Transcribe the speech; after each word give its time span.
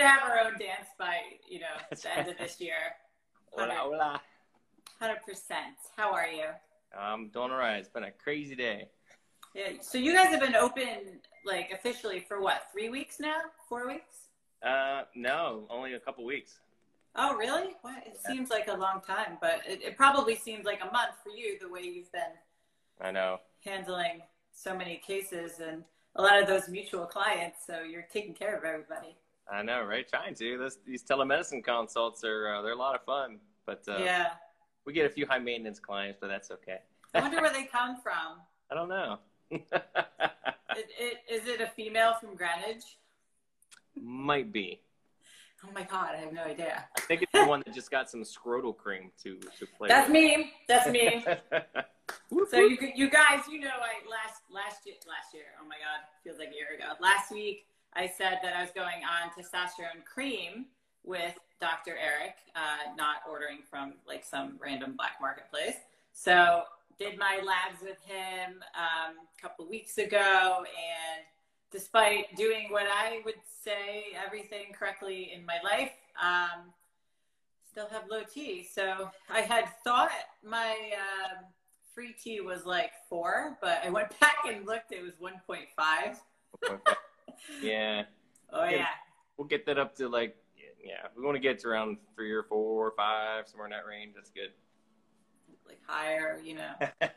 Gonna 0.00 0.12
have 0.12 0.30
our 0.30 0.38
own 0.38 0.52
dance 0.58 0.88
by 0.98 1.16
you 1.46 1.60
know 1.60 1.66
That's 1.90 2.02
the 2.04 2.18
end 2.18 2.28
of 2.30 2.38
this 2.38 2.58
year. 2.58 2.72
Hola, 3.52 3.74
hola. 3.76 4.20
Hundred 4.98 5.18
percent. 5.26 5.76
How 5.94 6.10
are 6.14 6.26
you? 6.26 6.46
I'm 6.98 7.28
doing 7.28 7.50
all 7.50 7.58
right. 7.58 7.76
It's 7.76 7.90
been 7.90 8.04
a 8.04 8.10
crazy 8.10 8.54
day. 8.54 8.88
Yeah. 9.54 9.72
So 9.82 9.98
you 9.98 10.14
guys 10.14 10.28
have 10.28 10.40
been 10.40 10.54
open 10.54 11.20
like 11.44 11.70
officially 11.70 12.20
for 12.26 12.40
what? 12.40 12.62
Three 12.72 12.88
weeks 12.88 13.20
now? 13.20 13.40
Four 13.68 13.88
weeks? 13.88 14.28
Uh, 14.62 15.02
no, 15.14 15.66
only 15.68 15.92
a 15.92 16.00
couple 16.00 16.24
weeks. 16.24 16.60
Oh, 17.14 17.36
really? 17.36 17.74
What? 17.82 17.98
It 18.06 18.16
Yeah. 18.24 18.30
seems 18.30 18.48
like 18.48 18.68
a 18.68 18.74
long 18.74 19.02
time, 19.06 19.36
but 19.38 19.60
it, 19.68 19.82
it 19.82 19.96
probably 19.98 20.34
seems 20.34 20.64
like 20.64 20.80
a 20.80 20.90
month 20.90 21.12
for 21.22 21.28
you 21.28 21.58
the 21.60 21.68
way 21.68 21.82
you've 21.82 22.10
been 22.12 22.32
I 23.02 23.10
know. 23.10 23.38
handling 23.66 24.22
so 24.50 24.74
many 24.74 24.96
cases 25.06 25.60
and 25.60 25.84
a 26.16 26.22
lot 26.22 26.40
of 26.40 26.46
those 26.48 26.70
mutual 26.70 27.04
clients. 27.04 27.66
So 27.66 27.80
you're 27.82 28.06
taking 28.10 28.32
care 28.32 28.56
of 28.56 28.64
everybody. 28.64 29.16
I 29.52 29.62
know, 29.62 29.82
right? 29.82 30.08
Trying 30.08 30.34
to. 30.36 30.58
This, 30.58 30.78
these 30.86 31.02
telemedicine 31.02 31.64
consults 31.64 32.24
are 32.24 32.54
uh, 32.54 32.62
they're 32.62 32.72
a 32.72 32.76
lot 32.76 32.94
of 32.94 33.04
fun, 33.04 33.38
but 33.66 33.82
uh, 33.88 33.98
yeah. 33.98 34.28
we 34.84 34.92
get 34.92 35.06
a 35.06 35.10
few 35.10 35.26
high 35.26 35.38
maintenance 35.38 35.78
clients, 35.78 36.18
but 36.20 36.28
that's 36.28 36.50
okay. 36.50 36.78
I 37.14 37.20
wonder 37.20 37.40
where 37.40 37.52
they 37.52 37.64
come 37.64 37.96
from. 38.00 38.38
I 38.70 38.74
don't 38.74 38.88
know. 38.88 39.18
It, 40.76 40.86
it, 41.28 41.42
is 41.42 41.48
it 41.48 41.60
a 41.60 41.66
female 41.66 42.14
from 42.14 42.36
Greenwich? 42.36 42.84
Might 44.00 44.52
be. 44.52 44.80
Oh 45.64 45.68
my 45.74 45.82
god, 45.82 46.14
I 46.14 46.18
have 46.18 46.32
no 46.32 46.44
idea. 46.44 46.84
I 46.96 47.00
think 47.00 47.22
it's 47.22 47.32
the 47.32 47.44
one 47.44 47.62
that 47.66 47.74
just 47.74 47.90
got 47.90 48.08
some 48.08 48.22
scrotal 48.22 48.74
cream 48.74 49.10
to 49.24 49.38
to 49.58 49.66
play. 49.76 49.88
That's 49.88 50.08
with. 50.08 50.14
me. 50.14 50.52
That's 50.68 50.88
me. 50.88 51.24
So 52.50 52.58
you 52.58 52.78
you 52.96 53.08
guys, 53.08 53.42
you 53.48 53.60
know, 53.60 53.68
I 53.68 54.02
last 54.08 54.42
last 54.50 54.86
year 54.86 54.96
last 55.06 55.32
year. 55.32 55.44
Oh 55.62 55.66
my 55.66 55.76
god, 55.76 56.02
feels 56.24 56.38
like 56.38 56.48
a 56.48 56.54
year 56.54 56.74
ago. 56.76 56.94
Last 57.00 57.30
week, 57.30 57.66
I 57.94 58.06
said 58.06 58.38
that 58.42 58.54
I 58.56 58.62
was 58.62 58.70
going 58.74 59.02
on 59.04 59.30
testosterone 59.36 60.04
cream 60.04 60.66
with 61.04 61.34
Dr. 61.60 61.96
Eric, 61.96 62.36
uh, 62.54 62.94
not 62.96 63.16
ordering 63.28 63.58
from 63.68 63.94
like 64.06 64.24
some 64.24 64.58
random 64.62 64.94
black 64.96 65.16
marketplace. 65.20 65.76
So 66.12 66.62
did 66.98 67.18
my 67.18 67.40
labs 67.44 67.82
with 67.82 68.00
him 68.04 68.62
um, 68.74 69.16
a 69.38 69.42
couple 69.42 69.66
weeks 69.66 69.98
ago, 69.98 70.18
and 70.58 71.24
despite 71.70 72.34
doing 72.36 72.66
what 72.70 72.86
I 72.86 73.20
would 73.24 73.40
say 73.64 74.04
everything 74.24 74.72
correctly 74.78 75.32
in 75.34 75.44
my 75.44 75.58
life, 75.64 75.92
um, 76.22 76.72
still 77.70 77.88
have 77.88 78.04
low 78.10 78.22
T. 78.22 78.66
So 78.70 79.10
I 79.30 79.40
had 79.40 79.64
thought 79.84 80.10
my 80.44 80.70
um, 80.72 81.44
free 81.94 82.14
T 82.22 82.40
was 82.40 82.66
like 82.66 82.92
four, 83.08 83.56
but 83.60 83.80
I 83.84 83.90
went 83.90 84.18
back 84.20 84.36
and 84.48 84.66
looked, 84.66 84.92
it 84.92 85.02
was 85.02 85.14
1.5. 85.14 86.78
yeah, 87.62 88.04
Oh, 88.52 88.64
Yeah. 88.64 88.86
we'll 89.36 89.48
get 89.48 89.64
that 89.66 89.78
up 89.78 89.94
to 89.96 90.08
like 90.08 90.36
yeah, 90.82 91.06
we 91.14 91.22
want 91.22 91.34
to 91.36 91.40
get 91.40 91.58
to 91.60 91.68
around 91.68 91.98
three 92.14 92.32
or 92.32 92.42
four 92.42 92.86
or 92.86 92.92
five, 92.96 93.46
somewhere 93.46 93.66
in 93.66 93.70
that 93.72 93.86
range. 93.86 94.12
That's 94.14 94.30
good. 94.30 94.50
Like 95.68 95.78
higher, 95.86 96.40
you 96.42 96.54
know, 96.54 96.72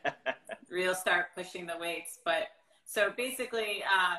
real 0.68 0.94
start 0.94 1.26
pushing 1.34 1.66
the 1.66 1.76
weights. 1.78 2.18
But 2.24 2.48
so 2.84 3.10
basically, 3.16 3.82
um, 3.84 4.18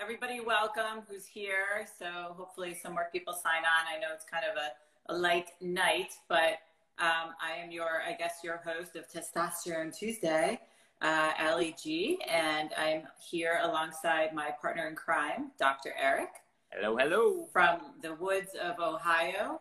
everybody 0.00 0.40
welcome 0.40 1.02
who's 1.08 1.26
here. 1.26 1.86
So 1.98 2.06
hopefully 2.36 2.74
some 2.82 2.94
more 2.94 3.08
people 3.12 3.34
sign 3.34 3.62
on. 3.64 3.86
I 3.94 4.00
know 4.00 4.08
it's 4.14 4.24
kind 4.24 4.44
of 4.50 4.56
a, 4.56 5.12
a 5.12 5.14
light 5.16 5.50
night, 5.60 6.12
but 6.28 6.58
um, 6.98 7.34
I 7.42 7.52
am 7.62 7.70
your, 7.70 8.02
I 8.08 8.14
guess, 8.14 8.36
your 8.42 8.62
host 8.64 8.96
of 8.96 9.04
Testosterone 9.12 9.94
Tuesday, 9.96 10.58
uh, 11.02 11.32
Ali 11.40 11.74
G, 11.80 12.18
and 12.28 12.70
I'm 12.76 13.02
here 13.30 13.60
alongside 13.62 14.34
my 14.34 14.50
partner 14.60 14.88
in 14.88 14.94
crime, 14.94 15.50
Dr. 15.58 15.92
Eric, 16.00 16.30
hello, 16.72 16.96
hello. 16.96 17.48
from 17.52 17.80
the 18.02 18.14
woods 18.14 18.50
of 18.60 18.78
Ohio, 18.78 19.60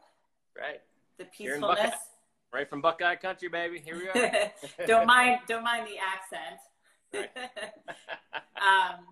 Right, 0.55 0.81
the 1.17 1.25
peacefulness. 1.25 1.95
right 2.53 2.69
from 2.69 2.81
Buckeye 2.81 3.15
Country, 3.15 3.49
baby. 3.49 3.79
Here 3.79 3.95
we 3.95 4.09
are. 4.09 4.51
don't 4.87 5.07
mind, 5.07 5.39
don't 5.47 5.63
mind 5.63 5.87
the 5.87 5.97
accent. 5.97 6.59
um, 8.57 9.05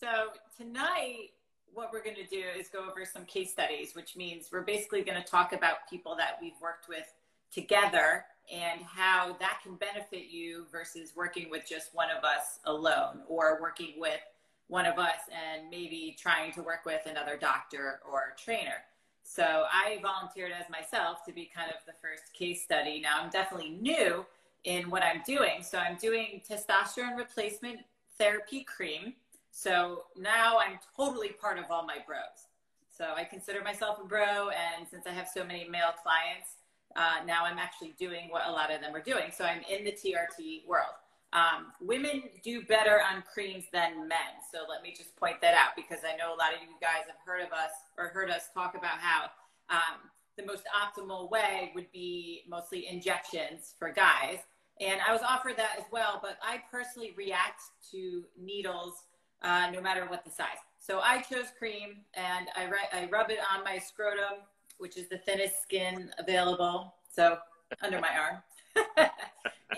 so 0.00 0.28
tonight, 0.56 1.30
what 1.72 1.90
we're 1.92 2.02
going 2.02 2.16
to 2.16 2.26
do 2.26 2.42
is 2.58 2.68
go 2.68 2.88
over 2.88 3.04
some 3.04 3.24
case 3.24 3.50
studies, 3.50 3.94
which 3.94 4.16
means 4.16 4.48
we're 4.52 4.62
basically 4.62 5.02
going 5.02 5.20
to 5.20 5.28
talk 5.28 5.52
about 5.52 5.88
people 5.90 6.16
that 6.16 6.38
we've 6.40 6.60
worked 6.60 6.88
with 6.88 7.12
together 7.52 8.24
and 8.52 8.80
how 8.82 9.36
that 9.40 9.60
can 9.62 9.74
benefit 9.76 10.30
you 10.30 10.66
versus 10.70 11.12
working 11.16 11.50
with 11.50 11.66
just 11.68 11.94
one 11.94 12.08
of 12.10 12.24
us 12.24 12.58
alone 12.64 13.20
or 13.28 13.58
working 13.60 13.94
with 13.98 14.20
one 14.68 14.86
of 14.86 14.98
us 14.98 15.20
and 15.30 15.68
maybe 15.70 16.16
trying 16.18 16.52
to 16.52 16.62
work 16.62 16.84
with 16.84 17.00
another 17.06 17.36
doctor 17.36 18.00
or 18.10 18.34
trainer. 18.42 18.82
So 19.22 19.64
I 19.72 19.98
volunteered 20.02 20.52
as 20.52 20.68
myself 20.70 21.24
to 21.26 21.32
be 21.32 21.50
kind 21.54 21.70
of 21.70 21.76
the 21.86 21.94
first 22.00 22.32
case 22.34 22.62
study. 22.62 23.00
Now 23.00 23.22
I'm 23.22 23.30
definitely 23.30 23.70
new 23.70 24.24
in 24.64 24.90
what 24.90 25.02
I'm 25.02 25.22
doing. 25.26 25.62
So 25.62 25.78
I'm 25.78 25.96
doing 25.96 26.42
testosterone 26.48 27.16
replacement 27.16 27.80
therapy 28.18 28.64
cream. 28.64 29.14
So 29.50 30.04
now 30.16 30.58
I'm 30.58 30.78
totally 30.96 31.30
part 31.30 31.58
of 31.58 31.64
all 31.70 31.84
my 31.84 31.98
bros. 32.06 32.48
So 32.96 33.06
I 33.16 33.24
consider 33.24 33.60
myself 33.62 33.98
a 34.02 34.06
bro, 34.06 34.50
and 34.50 34.86
since 34.88 35.04
I 35.04 35.10
have 35.10 35.28
so 35.32 35.44
many 35.44 35.68
male 35.68 35.94
clients, 36.00 36.50
uh, 36.96 37.24
now 37.26 37.44
I'm 37.44 37.58
actually 37.58 37.94
doing 37.98 38.28
what 38.30 38.42
a 38.46 38.50
lot 38.50 38.72
of 38.72 38.80
them 38.80 38.94
are 38.94 39.02
doing. 39.02 39.32
So 39.36 39.44
I'm 39.44 39.62
in 39.68 39.84
the 39.84 39.92
TRT 39.92 40.66
world. 40.66 40.94
Um, 41.32 41.72
women 41.80 42.22
do 42.44 42.62
better 42.62 43.00
on 43.00 43.24
creams 43.32 43.64
than 43.72 44.06
men. 44.06 44.38
So 44.52 44.60
let 44.70 44.82
me 44.82 44.94
just 44.96 45.16
point 45.16 45.40
that 45.40 45.54
out 45.54 45.74
because 45.74 46.04
I 46.04 46.16
know 46.16 46.28
a 46.28 46.38
lot 46.38 46.54
of 46.54 46.62
you 46.62 46.68
guys 46.80 47.06
have 47.06 47.16
heard 47.26 47.40
of 47.40 47.52
us 47.52 47.72
or 47.98 48.08
heard 48.08 48.30
us 48.30 48.50
talk 48.54 48.76
about 48.76 49.00
how 49.00 49.24
um, 49.68 49.98
the 50.36 50.46
most 50.46 50.62
optimal 50.70 51.30
way 51.30 51.72
would 51.74 51.90
be 51.92 52.42
mostly 52.48 52.86
injections 52.86 53.74
for 53.78 53.90
guys. 53.90 54.38
And 54.80 55.00
I 55.06 55.12
was 55.12 55.22
offered 55.22 55.56
that 55.56 55.76
as 55.78 55.84
well, 55.92 56.20
but 56.22 56.38
I 56.42 56.62
personally 56.70 57.14
react 57.16 57.62
to 57.90 58.24
needles 58.40 59.04
uh, 59.42 59.70
no 59.72 59.80
matter 59.80 60.06
what 60.06 60.24
the 60.24 60.30
size. 60.30 60.58
So 60.78 61.00
I 61.00 61.20
chose 61.22 61.46
cream 61.58 62.04
and 62.14 62.48
I, 62.56 62.68
I 62.92 63.08
rub 63.10 63.30
it 63.30 63.38
on 63.54 63.64
my 63.64 63.78
scrotum, 63.78 64.42
which 64.78 64.96
is 64.96 65.08
the 65.08 65.18
thinnest 65.18 65.62
skin 65.62 66.10
available. 66.18 66.94
So 67.10 67.38
under 67.82 68.00
my 68.00 68.10
arm. 68.16 68.42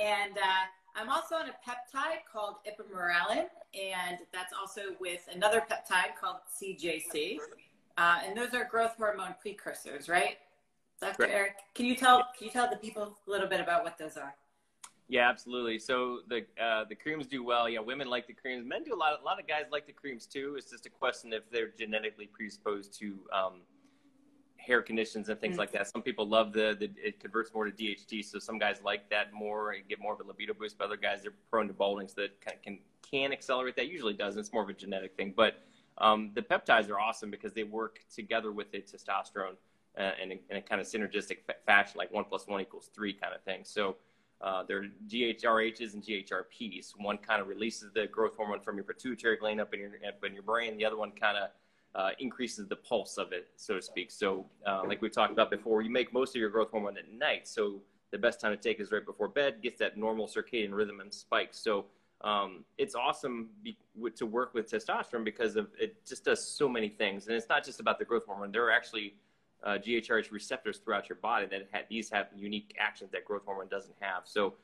and 0.01 0.37
uh, 0.37 0.65
I'm 0.95 1.11
also 1.11 1.35
on 1.37 1.49
a 1.49 1.53
peptide 1.69 2.21
called 2.31 2.57
ipamorelin, 2.67 3.47
and 3.75 4.19
that's 4.33 4.53
also 4.59 4.81
with 4.99 5.29
another 5.33 5.61
peptide 5.61 6.17
called 6.19 6.39
CJC. 6.61 7.39
Uh, 7.99 8.19
and 8.27 8.37
those 8.37 8.55
are 8.55 8.65
growth 8.65 8.95
hormone 8.97 9.35
precursors, 9.41 10.09
right? 10.09 10.39
Dr. 11.01 11.25
Right. 11.25 11.31
Eric, 11.31 11.53
can 11.75 11.85
you 11.87 11.95
tell 11.95 12.27
can 12.37 12.47
you 12.47 12.51
tell 12.51 12.69
the 12.71 12.77
people 12.77 13.17
a 13.27 13.31
little 13.31 13.49
bit 13.49 13.61
about 13.61 13.85
what 13.85 13.99
those 13.99 14.17
are? 14.17 14.35
Yeah, 15.09 15.29
absolutely. 15.29 15.79
So 15.79 16.21
the 16.29 16.47
uh, 16.63 16.85
the 16.89 16.95
creams 16.95 17.27
do 17.27 17.45
well. 17.45 17.69
Yeah, 17.69 17.81
women 17.81 18.09
like 18.09 18.27
the 18.27 18.33
creams. 18.33 18.67
Men 18.67 18.83
do 18.83 18.95
a 18.95 18.97
lot. 18.97 19.19
A 19.21 19.25
lot 19.25 19.39
of 19.39 19.47
guys 19.47 19.65
like 19.71 19.87
the 19.87 19.93
creams 19.93 20.27
too. 20.27 20.55
It's 20.57 20.71
just 20.71 20.87
a 20.87 20.91
question 20.91 21.33
if 21.33 21.49
they're 21.51 21.71
genetically 21.79 22.29
predisposed 22.33 22.99
to 23.01 23.19
um, 23.33 23.61
hair 24.67 24.83
conditions 24.83 25.29
and 25.29 25.41
things 25.41 25.57
Mm. 25.57 25.61
like 25.61 25.73
that. 25.73 25.87
Some 25.87 26.03
people 26.03 26.27
love 26.27 26.53
the, 26.53 26.77
the 26.79 26.91
it 26.97 27.21
converts 27.21 27.55
more 27.55 27.65
to 27.65 27.71
DHT, 27.71 28.25
so 28.25 28.39
some 28.39 28.59
guys 28.59 28.81
like 28.83 29.09
that 29.11 29.33
more 29.33 29.73
and 29.73 29.87
get 29.89 30.01
more 30.01 30.13
of 30.15 30.21
a 30.21 30.25
libido 30.25 30.53
boost. 30.55 30.77
But 30.77 30.87
other 30.87 30.97
guys 30.97 31.23
they're 31.23 31.33
prone 31.51 31.69
to 31.69 31.75
balding, 31.75 32.09
so 32.09 32.23
that 32.23 32.41
can 32.41 32.55
can, 32.63 32.79
can 33.11 33.33
accelerate 33.33 33.77
that. 33.77 33.87
Usually 33.89 34.13
doesn't. 34.13 34.41
It's 34.41 34.53
more 34.53 34.63
of 34.63 34.69
a 34.69 34.73
genetic 34.75 35.17
thing. 35.17 35.33
But 35.37 35.63
um, 35.99 36.33
the 36.35 36.43
peptides 36.43 36.91
are 36.91 36.99
awesome 36.99 37.31
because 37.31 37.53
they 37.55 37.63
work 37.65 38.01
together 38.15 38.53
with 38.53 38.71
the 38.73 38.79
testosterone 38.83 39.57
uh, 39.99 40.11
in, 40.23 40.33
a, 40.33 40.39
in 40.51 40.57
a 40.59 40.63
kind 40.63 40.81
of 40.81 40.87
synergistic 40.87 41.39
fa- 41.47 41.55
fashion, 41.65 41.95
like 41.97 42.13
one 42.13 42.25
plus 42.25 42.47
one 42.47 42.61
equals 42.61 42.91
three 42.95 43.13
kind 43.13 43.35
of 43.35 43.43
thing. 43.43 43.61
So. 43.65 43.97
Uh, 44.39 44.63
they're 44.69 44.85
GHRHs 45.09 45.95
and 45.95 46.03
GHRPs. 46.05 46.93
One 46.99 47.17
kind 47.17 47.41
of 47.41 47.49
releases 47.49 47.91
the 47.95 48.07
growth 48.07 48.37
hormone 48.37 48.61
from 48.61 48.77
your 48.77 48.85
pituitary 48.85 49.39
gland 49.39 49.63
up 49.63 49.73
in 49.73 49.81
your 49.81 49.93
up 50.07 50.23
in 50.27 50.35
your 50.35 50.43
brain. 50.43 50.77
The 50.77 50.85
other 50.85 50.99
one 50.99 51.13
kind 51.13 51.39
of 51.39 51.49
uh, 51.97 52.11
increases 52.19 52.69
the 52.69 52.77
pulse 52.77 53.17
of 53.17 53.33
it, 53.33 53.49
so 53.57 53.75
to 53.75 53.83
speak. 53.83 54.11
So, 54.11 54.45
uh, 54.67 54.83
like 54.87 55.01
we 55.01 55.09
talked 55.09 55.33
about 55.33 55.51
before, 55.51 55.81
you 55.81 55.91
make 55.91 56.13
most 56.13 56.37
of 56.37 56.41
your 56.41 56.51
growth 56.51 56.71
hormone 56.71 56.99
at 56.99 57.11
night. 57.11 57.49
So 57.49 57.81
the 58.13 58.19
best 58.19 58.39
time 58.39 58.53
to 58.53 58.57
take 58.59 58.81
is 58.81 58.93
right 58.93 59.05
before 59.05 59.29
bed. 59.29 59.63
Gets 59.63 59.79
that 59.81 59.97
normal 59.97 60.27
circadian 60.27 60.75
rhythm 60.75 61.01
and 61.01 61.13
spikes. 61.13 61.59
So 61.59 61.87
um, 62.21 62.65
it's 62.77 62.95
awesome 62.95 63.49
be, 63.63 63.79
to 64.15 64.27
work 64.27 64.53
with 64.53 64.71
testosterone 64.71 65.25
because 65.25 65.57
of 65.57 65.69
it 65.79 66.05
just 66.07 66.25
does 66.25 66.47
so 66.47 66.69
many 66.69 66.91
things, 66.91 67.29
and 67.29 67.37
it's 67.37 67.49
not 67.49 67.65
just 67.65 67.81
about 67.81 67.99
the 67.99 68.05
growth 68.05 68.27
hormone. 68.27 68.53
There 68.53 68.65
are 68.67 68.73
actually 68.73 69.15
uh, 69.65 69.79
GHRH 69.79 70.31
receptors 70.31 70.79
throughout 70.79 71.09
your 71.09 71.17
body 71.17 71.47
that 71.47 71.69
have, 71.73 71.85
these 71.89 72.11
have 72.11 72.27
unique 72.37 72.77
actions 72.79 73.11
that 73.13 73.25
growth 73.25 73.43
hormone 73.47 73.69
doesn't 73.69 73.97
have. 74.01 74.25
So, 74.25 74.55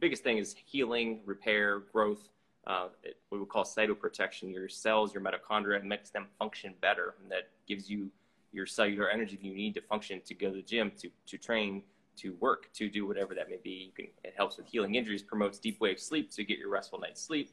biggest 0.00 0.24
thing 0.24 0.38
is 0.38 0.56
healing, 0.66 1.20
repair, 1.24 1.80
growth. 1.92 2.28
Uh, 2.64 2.88
what 3.28 3.40
we 3.40 3.46
call 3.46 3.64
cytoprotection. 3.64 4.52
Your 4.52 4.68
cells, 4.68 5.12
your 5.12 5.22
mitochondria, 5.22 5.82
makes 5.82 6.10
them 6.10 6.26
function 6.38 6.74
better, 6.80 7.14
and 7.20 7.30
that 7.30 7.48
gives 7.66 7.90
you 7.90 8.08
your 8.52 8.66
cellular 8.66 9.08
energy 9.08 9.38
you 9.42 9.54
need 9.54 9.74
to 9.74 9.80
function 9.80 10.20
to 10.26 10.34
go 10.34 10.50
to 10.50 10.56
the 10.56 10.62
gym, 10.62 10.92
to 10.98 11.10
to 11.26 11.38
train, 11.38 11.82
to 12.16 12.34
work, 12.40 12.72
to 12.74 12.88
do 12.88 13.06
whatever 13.06 13.34
that 13.34 13.50
may 13.50 13.58
be. 13.62 13.70
You 13.86 13.92
can, 13.92 14.06
it 14.22 14.34
helps 14.36 14.56
with 14.58 14.66
healing 14.66 14.94
injuries, 14.94 15.22
promotes 15.22 15.58
deep 15.58 15.80
wave 15.80 15.98
sleep 15.98 16.30
to 16.32 16.44
get 16.44 16.58
your 16.58 16.70
restful 16.70 17.00
night's 17.00 17.20
sleep. 17.20 17.50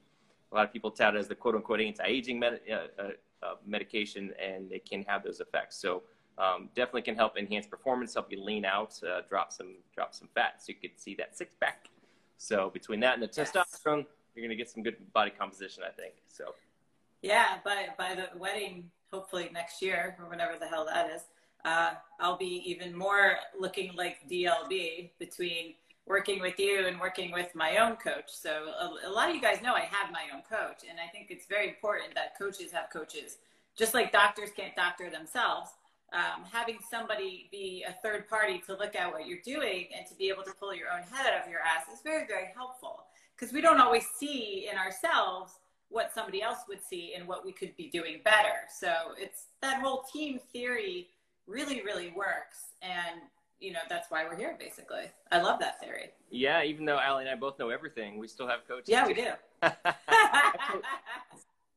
A 0.52 0.56
lot 0.56 0.66
of 0.66 0.74
people 0.74 0.92
tout 0.92 1.16
it 1.16 1.20
as 1.20 1.28
the 1.28 1.36
quote 1.36 1.56
unquote 1.56 1.82
anti 1.82 2.06
aging 2.06 2.40
med- 2.40 2.62
uh, 2.72 3.02
uh, 3.02 3.10
uh, 3.42 3.56
medication, 3.66 4.34
and 4.44 4.72
it 4.72 4.88
can 4.88 5.04
have 5.04 5.24
those 5.24 5.40
effects. 5.40 5.78
So 5.78 6.04
um, 6.38 6.70
definitely 6.76 7.04
can 7.04 7.16
help 7.16 7.38
enhance 7.38 7.68
performance, 7.68 8.14
help 8.14 8.32
you 8.32 8.44
lean 8.44 8.66
out, 8.66 9.00
uh, 9.04 9.22
drop 9.28 9.52
some 9.52 9.76
drop 9.96 10.14
some 10.14 10.30
fat, 10.34 10.62
so 10.62 10.70
you 10.70 10.76
can 10.76 10.98
see 10.98 11.16
that 11.16 11.38
six 11.38 11.54
pack. 11.60 11.90
So 12.38 12.70
between 12.70 13.00
that 13.02 13.16
and 13.16 13.24
the 13.24 13.30
yes. 13.36 13.52
testosterone, 13.52 14.06
you're 14.36 14.46
gonna 14.46 14.56
get 14.56 14.70
some 14.70 14.84
good 14.84 14.98
body 15.14 15.32
composition, 15.32 15.84
I 15.86 15.92
think. 15.92 16.14
So 16.28 16.56
yeah, 17.22 17.58
by 17.64 17.88
by 17.98 18.16
the 18.16 18.38
wedding, 18.38 18.90
hopefully 19.12 19.50
next 19.54 19.82
year 19.82 20.16
or 20.20 20.30
whenever 20.30 20.58
the 20.58 20.68
hell 20.68 20.86
that 20.86 21.10
is, 21.10 21.22
uh, 21.66 21.92
I'll 22.20 22.38
be 22.38 22.64
even 22.66 22.96
more 22.96 23.36
looking 23.60 23.94
like 23.96 24.18
DLB 24.30 25.12
between 25.20 25.74
working 26.06 26.42
with 26.42 26.60
you 26.60 26.88
and 26.88 27.00
working 27.00 27.32
with 27.32 27.54
my 27.54 27.78
own 27.78 27.96
coach. 27.96 28.30
So 28.30 28.50
a, 28.50 29.08
a, 29.08 29.12
lot 29.12 29.30
of 29.30 29.36
you 29.36 29.42
guys 29.42 29.62
know 29.62 29.74
I 29.74 29.82
have 29.82 30.12
my 30.12 30.24
own 30.34 30.42
coach, 30.50 30.84
and 30.90 31.00
I 31.00 31.10
think 31.12 31.28
it's 31.30 31.46
very 31.46 31.70
important 31.70 32.16
that 32.16 32.38
coaches 32.38 32.72
have 32.72 32.90
coaches. 32.92 33.38
Just 33.78 33.94
like 33.94 34.12
doctors 34.12 34.50
can't 34.56 34.76
doctor 34.76 35.10
themselves, 35.10 35.70
um, 36.12 36.44
having 36.52 36.80
somebody 36.90 37.48
be 37.52 37.86
a 37.88 37.94
third 38.02 38.28
party 38.28 38.62
to 38.66 38.74
look 38.74 38.96
at 38.96 39.12
what 39.12 39.28
you're 39.28 39.44
doing 39.46 39.88
and 39.96 40.08
to 40.08 40.16
be 40.16 40.30
able 40.30 40.44
to 40.44 40.52
pull 40.60 40.74
your 40.74 40.88
own 40.90 41.04
head 41.04 41.32
out 41.32 41.46
of 41.46 41.52
your 41.52 41.62
ass 41.62 41.86
is 41.94 42.02
very, 42.02 42.26
very 42.26 42.50
helpful 42.56 43.04
because 43.40 43.54
we 43.54 43.62
don't 43.62 43.80
always 43.80 44.06
see 44.18 44.68
in 44.72 44.78
ourselves 44.78 45.60
what 45.90 46.14
somebody 46.14 46.42
else 46.42 46.60
would 46.68 46.84
see 46.84 47.14
and 47.18 47.28
what 47.28 47.46
we 47.46 47.52
could 47.52 47.76
be 47.76 47.90
doing 47.90 48.22
better. 48.24 48.68
So 48.72 48.92
it's 49.18 49.48
that 49.62 49.82
whole 49.82 50.04
team 50.12 50.40
theory 50.52 51.08
really, 51.48 51.82
really 51.82 52.14
works. 52.16 52.76
And 52.82 53.22
you 53.60 53.74
know 53.74 53.80
that's 53.90 54.10
why 54.10 54.24
we're 54.24 54.38
here 54.38 54.56
basically. 54.58 55.12
I 55.34 55.42
love 55.42 55.60
that 55.60 55.82
theory. 55.82 56.12
Yeah 56.30 56.64
even 56.64 56.86
though 56.86 56.98
Allie 56.98 57.24
and 57.26 57.30
i 57.30 57.36
both 57.36 57.60
know 57.60 57.70
everything 57.70 58.18
we 58.18 58.28
still 58.28 58.48
have 58.48 58.66
coaches. 58.68 58.88
Yeah 58.88 59.06
we 59.08 59.14
do. 59.14 59.32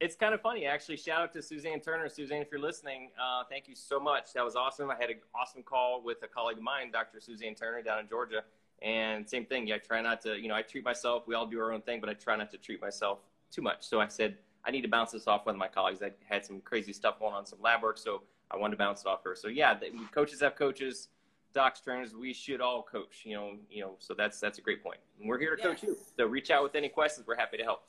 It's 0.00 0.16
kind 0.16 0.34
of 0.34 0.40
funny 0.40 0.66
actually. 0.66 0.96
Shout 0.96 1.22
out 1.22 1.32
to 1.32 1.42
suzanne 1.42 1.80
turner. 1.80 2.08
Suzanne 2.08 2.42
if 2.42 2.48
you're 2.50 2.60
listening 2.60 3.10
uh, 3.20 3.44
thank 3.48 3.68
you 3.68 3.74
so 3.74 3.98
much. 4.00 4.32
That 4.34 4.44
was 4.44 4.56
awesome. 4.56 4.90
I 4.90 4.96
had 4.96 5.10
an 5.10 5.18
awesome 5.34 5.62
call 5.62 6.02
with 6.04 6.18
a 6.22 6.28
colleague 6.28 6.58
of 6.58 6.62
mine 6.62 6.90
dr 6.92 7.20
suzanne 7.20 7.54
turner 7.54 7.82
down 7.82 7.98
in 8.00 8.08
georgia 8.08 8.42
and 8.82 9.28
same 9.28 9.44
thing 9.44 9.66
yeah 9.66 9.76
i 9.76 9.78
try 9.78 10.00
not 10.00 10.20
to 10.20 10.40
you 10.40 10.48
know 10.48 10.54
i 10.54 10.62
treat 10.62 10.84
myself 10.84 11.26
we 11.26 11.34
all 11.34 11.46
do 11.46 11.58
our 11.60 11.72
own 11.72 11.80
thing 11.82 12.00
but 12.00 12.08
i 12.08 12.14
try 12.14 12.36
not 12.36 12.50
to 12.50 12.58
treat 12.58 12.80
myself 12.80 13.18
too 13.50 13.62
much. 13.62 13.86
So 13.86 14.00
i 14.00 14.08
said 14.08 14.36
i 14.64 14.70
need 14.70 14.82
to 14.82 14.88
bounce 14.88 15.12
this 15.12 15.26
off 15.26 15.46
one 15.46 15.54
of 15.54 15.58
my 15.58 15.68
colleagues 15.68 16.02
i 16.02 16.10
had 16.24 16.44
some 16.44 16.60
crazy 16.60 16.92
stuff 16.92 17.18
going 17.18 17.34
on 17.34 17.46
some 17.46 17.60
lab 17.62 17.82
work 17.82 17.98
so 17.98 18.22
i 18.50 18.56
wanted 18.56 18.72
to 18.72 18.78
bounce 18.78 19.02
it 19.02 19.06
off 19.06 19.22
her. 19.24 19.34
So 19.36 19.48
yeah 19.48 19.74
the, 19.74 19.90
coaches 20.12 20.40
have 20.40 20.56
coaches 20.56 21.08
docs 21.54 21.80
trainers 21.80 22.14
we 22.14 22.32
should 22.32 22.60
all 22.62 22.82
coach 22.82 23.22
you 23.24 23.34
know 23.34 23.52
you 23.70 23.82
know 23.82 23.94
so 23.98 24.14
that's 24.14 24.40
that's 24.40 24.58
a 24.58 24.62
great 24.62 24.82
point. 24.82 24.98
and 25.20 25.28
we're 25.28 25.38
here 25.38 25.54
to 25.56 25.62
yes. 25.62 25.80
coach 25.80 25.82
you. 25.82 25.96
So 26.16 26.26
reach 26.26 26.50
out 26.50 26.62
with 26.62 26.74
any 26.74 26.88
questions 26.88 27.26
we're 27.26 27.36
happy 27.36 27.58
to 27.58 27.64
help. 27.64 27.82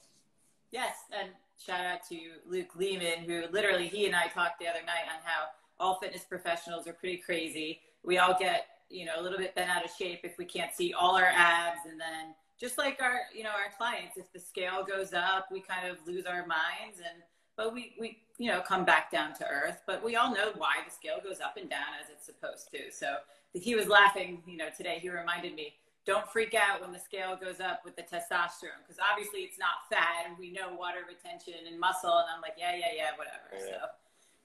Yes 0.72 0.96
and 1.18 1.30
shout 1.58 1.86
out 1.86 2.00
to 2.10 2.20
luke 2.46 2.76
lehman 2.76 3.20
who 3.20 3.44
literally 3.52 3.88
he 3.88 4.08
and 4.08 4.16
i 4.16 4.26
talked 4.28 4.60
the 4.60 4.68
other 4.68 4.82
night 4.82 5.06
on 5.08 5.20
how 5.24 5.46
all 5.80 5.96
fitness 5.96 6.24
professionals 6.24 6.88
are 6.88 6.94
pretty 6.94 7.18
crazy. 7.18 7.82
We 8.04 8.18
all 8.18 8.38
get 8.38 8.68
you 8.94 9.06
know 9.06 9.14
a 9.18 9.22
little 9.22 9.38
bit 9.38 9.56
bent 9.56 9.70
out 9.70 9.84
of 9.84 9.92
shape 9.92 10.22
if 10.24 10.38
we 10.38 10.46
can't 10.46 10.74
see 10.74 10.94
all 10.94 11.16
our 11.16 11.32
abs 11.36 11.82
and 11.90 12.00
then 12.00 12.34
just 12.60 12.78
like 12.78 13.02
our 13.02 13.22
you 13.36 13.44
know 13.44 13.50
our 13.50 13.72
clients 13.78 14.18
if 14.18 14.32
the 14.32 14.40
scale 14.40 14.86
goes 14.86 15.14
up 15.14 15.48
we 15.52 15.60
kind 15.60 15.88
of 15.88 15.98
lose 16.06 16.26
our 16.26 16.46
minds 16.46 17.00
and 17.00 17.24
but 17.56 17.74
we 17.74 17.94
we 18.00 18.20
you 18.38 18.50
know 18.50 18.62
come 18.62 18.86
back 18.86 19.12
down 19.12 19.34
to 19.34 19.46
earth 19.48 19.82
but 19.88 20.04
we 20.04 20.16
all 20.16 20.34
know 20.34 20.52
why 20.58 20.76
the 20.86 20.92
scale 20.92 21.18
goes 21.24 21.40
up 21.40 21.58
and 21.58 21.70
down 21.70 21.94
as 22.02 22.10
it's 22.10 22.26
supposed 22.26 22.70
to 22.72 22.92
so 22.92 23.18
he 23.54 23.76
was 23.76 23.88
laughing, 23.88 24.42
you 24.48 24.58
know, 24.58 24.70
today. 24.76 25.00
He 25.02 25.10
reminded 25.10 25.56
me, 25.56 25.74
don't 26.06 26.28
freak 26.30 26.54
out 26.54 26.82
when 26.82 26.92
the 26.92 27.00
scale 27.00 27.38
goes 27.40 27.60
up 27.60 27.82
with 27.86 27.96
the 27.96 28.02
testosterone 28.02 28.82
because 28.84 29.00
obviously 29.12 29.42
it's 29.42 29.58
not 29.58 29.88
fat 29.90 30.26
and 30.28 30.38
we 30.38 30.52
know 30.52 30.76
water 30.78 31.00
retention 31.08 31.66
and 31.68 31.80
muscle. 31.80 32.18
And 32.18 32.28
I'm 32.36 32.42
like, 32.42 32.56
yeah, 32.58 32.76
yeah, 32.76 32.92
yeah, 32.96 33.10
whatever. 33.16 33.54
Yeah. 33.54 33.78
So 33.80 33.86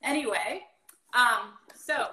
anyway, 0.05 0.63
um, 1.15 1.55
so 1.75 2.11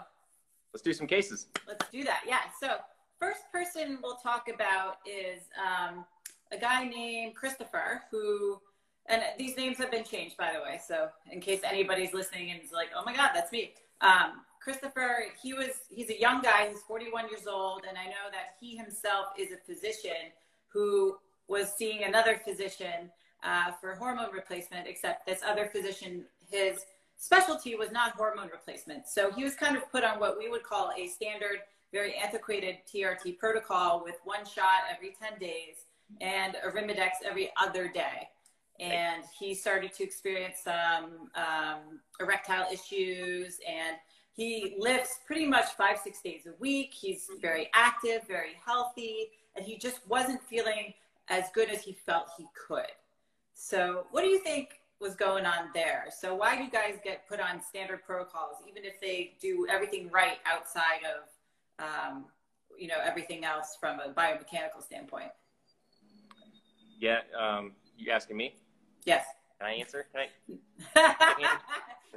let's 0.76 0.84
do 0.84 0.92
some 0.92 1.08
cases. 1.08 1.48
Let's 1.66 1.90
do 1.90 2.04
that. 2.04 2.24
Yeah. 2.28 2.40
So 2.60 2.76
first 3.18 3.50
person 3.50 3.98
we'll 4.04 4.18
talk 4.18 4.50
about 4.54 4.98
is 5.06 5.44
um, 5.58 6.04
a 6.52 6.58
guy 6.58 6.86
named 6.86 7.34
Christopher 7.34 8.02
who, 8.12 8.60
and 9.06 9.22
these 9.40 9.56
names 9.56 9.78
have 9.78 9.90
been 9.90 10.04
changed 10.04 10.36
by 10.36 10.52
the 10.54 10.60
way. 10.60 10.82
So 10.86 11.08
in 11.32 11.40
case 11.40 11.62
anybody's 11.64 12.14
listening 12.14 12.52
and 12.52 12.62
is 12.62 12.74
like, 12.74 12.90
oh 12.94 13.04
my 13.06 13.16
God, 13.16 13.30
that's 13.34 13.54
me. 13.54 13.72
Um, 14.02 14.42
Christopher, 14.62 15.28
he 15.42 15.54
was 15.54 15.70
he's 15.90 16.10
a 16.10 16.20
young 16.20 16.42
guy, 16.42 16.68
he's 16.70 16.82
41 16.82 17.30
years 17.30 17.48
old, 17.48 17.84
and 17.88 17.98
I 17.98 18.08
know 18.08 18.28
that 18.32 18.56
he 18.60 18.76
himself 18.76 19.28
is 19.40 19.54
a 19.54 19.58
physician 19.66 20.34
who 20.68 21.16
was 21.48 21.72
seeing 21.78 22.04
another 22.04 22.42
physician 22.44 23.12
uh, 23.46 23.72
for 23.80 23.96
hormone 23.96 24.34
replacement, 24.34 24.88
except 24.88 25.26
this 25.26 25.40
other 25.48 25.68
physician, 25.68 26.26
his 26.52 26.84
specialty 27.18 27.76
was 27.76 27.92
not 27.92 28.14
hormone 28.14 28.50
replacement. 28.52 29.08
So 29.08 29.32
he 29.32 29.44
was 29.44 29.56
kind 29.56 29.76
of 29.76 29.90
put 29.92 30.04
on 30.04 30.20
what 30.20 30.38
we 30.38 30.50
would 30.50 30.64
call 30.64 30.92
a 30.98 31.08
standard, 31.08 31.60
very 31.92 32.16
antiquated 32.16 32.78
TRT 32.92 33.38
protocol 33.38 34.04
with 34.04 34.16
one 34.24 34.46
shot 34.46 34.84
every 34.94 35.16
10 35.20 35.40
days 35.40 35.86
and 36.22 36.56
Arimidex 36.66 37.12
every 37.26 37.52
other 37.62 37.88
day. 37.88 38.30
And 38.80 39.24
he 39.40 39.56
started 39.56 39.94
to 39.94 40.04
experience 40.04 40.60
some 40.64 41.30
um, 41.36 42.00
erectile 42.20 42.66
issues 42.72 43.60
and 43.68 43.96
he 44.36 44.76
lifts 44.78 45.20
pretty 45.26 45.46
much 45.46 45.66
five, 45.78 45.98
six 46.04 46.22
days 46.22 46.46
a 46.46 46.52
week. 46.60 46.94
He's 46.94 47.28
very 47.42 47.70
active, 47.74 48.24
very 48.28 48.58
healthy, 48.66 49.30
and 49.56 49.66
he 49.66 49.78
just 49.78 50.06
wasn't 50.10 50.44
feeling 50.44 50.94
as 51.30 51.46
good 51.54 51.70
as 51.70 51.82
he 51.82 51.94
felt 51.94 52.28
he 52.38 52.46
could. 52.68 52.92
So, 53.54 54.08
what 54.12 54.24
do 54.24 54.28
you 54.28 54.40
think 54.40 54.82
was 55.00 55.16
going 55.16 55.46
on 55.46 55.70
there? 55.74 56.06
So, 56.18 56.36
why 56.36 56.56
do 56.56 56.64
you 56.64 56.72
guys 56.72 57.00
get 57.04 57.28
put 57.28 57.40
on 57.40 57.62
standard 57.62 58.04
protocols, 58.04 58.58
even 58.70 58.84
if 58.86 59.00
they 59.02 59.34
do 59.42 59.68
everything 59.70 60.10
right 60.12 60.38
outside 60.46 61.02
of, 61.06 61.86
um, 61.86 62.26
you 62.78 62.88
know, 62.88 62.98
everything 63.04 63.46
else 63.46 63.78
from 63.80 64.00
a 64.00 64.10
biomechanical 64.14 64.84
standpoint? 64.84 65.32
Yeah, 67.00 67.20
um, 67.38 67.74
you 67.98 68.12
asking 68.12 68.38
me? 68.38 68.56
Yes. 69.06 69.26
Can 69.60 69.68
I 69.68 69.74
answer? 69.74 70.08
Can 70.12 70.28
I? 70.96 71.58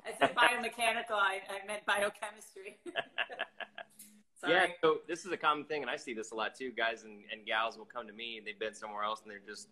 I 0.07 0.13
said 0.19 0.35
biomechanical. 0.35 1.13
I, 1.13 1.41
I 1.49 1.67
meant 1.67 1.85
biochemistry. 1.87 2.79
yeah, 4.49 4.67
so 4.81 4.99
this 5.07 5.25
is 5.25 5.33
a 5.33 5.37
common 5.37 5.65
thing, 5.65 5.83
and 5.83 5.91
I 5.91 5.97
see 5.97 6.15
this 6.15 6.31
a 6.31 6.35
lot 6.35 6.55
too. 6.55 6.73
Guys 6.73 7.05
and, 7.05 7.23
and 7.33 7.45
gals 7.47 7.77
will 7.77 7.85
come 7.85 8.07
to 8.07 8.13
me, 8.13 8.39
and 8.39 8.47
they've 8.47 8.59
been 8.59 8.75
somewhere 8.75 9.05
else, 9.05 9.21
and 9.23 9.31
they're 9.31 9.41
just 9.47 9.69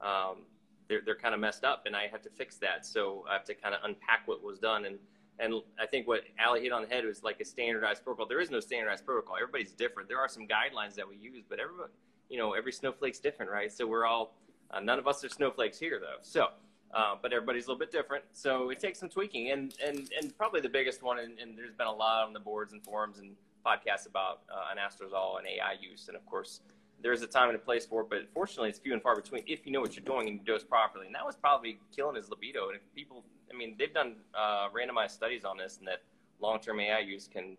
um, 0.00 0.44
they're 0.90 1.00
they're 1.02 1.16
kind 1.16 1.34
of 1.34 1.40
messed 1.40 1.64
up, 1.64 1.84
and 1.86 1.96
I 1.96 2.08
have 2.08 2.20
to 2.22 2.30
fix 2.30 2.56
that. 2.58 2.84
So 2.84 3.24
I 3.30 3.32
have 3.32 3.44
to 3.44 3.54
kind 3.54 3.74
of 3.74 3.80
unpack 3.84 4.26
what 4.26 4.42
was 4.42 4.58
done, 4.58 4.84
and 4.84 4.98
and 5.38 5.54
I 5.80 5.86
think 5.86 6.06
what 6.06 6.24
Ali 6.44 6.60
hit 6.60 6.72
on 6.72 6.82
the 6.82 6.88
head 6.88 7.06
was 7.06 7.22
like 7.22 7.40
a 7.40 7.46
standardized 7.46 8.04
protocol. 8.04 8.26
There 8.26 8.40
is 8.40 8.50
no 8.50 8.60
standardized 8.60 9.06
protocol. 9.06 9.36
Everybody's 9.40 9.72
different. 9.72 10.10
There 10.10 10.18
are 10.18 10.28
some 10.28 10.46
guidelines 10.46 10.94
that 10.96 11.08
we 11.08 11.16
use, 11.16 11.44
but 11.48 11.58
everybody, 11.58 11.92
you 12.28 12.36
know, 12.36 12.52
every 12.52 12.72
snowflake's 12.72 13.20
different, 13.20 13.50
right? 13.50 13.72
So 13.72 13.86
we're 13.86 14.04
all 14.04 14.34
uh, 14.70 14.80
none 14.80 14.98
of 14.98 15.08
us 15.08 15.24
are 15.24 15.30
snowflakes 15.30 15.78
here, 15.78 15.98
though. 15.98 16.18
So 16.20 16.48
uh, 16.92 17.14
but 17.20 17.32
everybody's 17.32 17.66
a 17.66 17.68
little 17.68 17.78
bit 17.78 17.92
different. 17.92 18.24
So 18.32 18.70
it 18.70 18.80
takes 18.80 18.98
some 18.98 19.08
tweaking. 19.08 19.50
And, 19.50 19.74
and, 19.84 20.10
and 20.20 20.36
probably 20.36 20.60
the 20.60 20.68
biggest 20.68 21.02
one, 21.02 21.18
and, 21.18 21.38
and 21.38 21.56
there's 21.56 21.74
been 21.74 21.86
a 21.86 21.92
lot 21.92 22.26
on 22.26 22.32
the 22.32 22.40
boards 22.40 22.72
and 22.72 22.82
forums 22.82 23.18
and 23.18 23.36
podcasts 23.64 24.06
about 24.06 24.40
uh, 24.52 24.74
anastrozole 24.74 25.38
and 25.38 25.46
AI 25.46 25.76
use. 25.80 26.08
And 26.08 26.16
of 26.16 26.26
course, 26.26 26.60
there's 27.02 27.22
a 27.22 27.26
time 27.26 27.48
and 27.48 27.56
a 27.56 27.60
place 27.60 27.86
for 27.86 28.02
it, 28.02 28.10
but 28.10 28.28
fortunately, 28.32 28.68
it's 28.68 28.78
few 28.78 28.92
and 28.92 29.02
far 29.02 29.16
between 29.16 29.42
if 29.46 29.66
you 29.66 29.72
know 29.72 29.80
what 29.80 29.96
you're 29.96 30.04
doing 30.04 30.28
and 30.28 30.38
you 30.38 30.44
dose 30.44 30.64
properly. 30.64 31.06
And 31.06 31.14
that 31.14 31.24
was 31.24 31.36
probably 31.36 31.78
killing 31.94 32.16
his 32.16 32.28
libido. 32.28 32.68
And 32.68 32.76
if 32.76 32.82
people, 32.94 33.24
I 33.52 33.56
mean, 33.56 33.76
they've 33.78 33.92
done 33.92 34.16
uh, 34.34 34.68
randomized 34.70 35.12
studies 35.12 35.44
on 35.44 35.56
this, 35.56 35.78
and 35.78 35.88
that 35.88 36.02
long-term 36.40 36.80
AI 36.80 37.00
use 37.00 37.28
can 37.32 37.56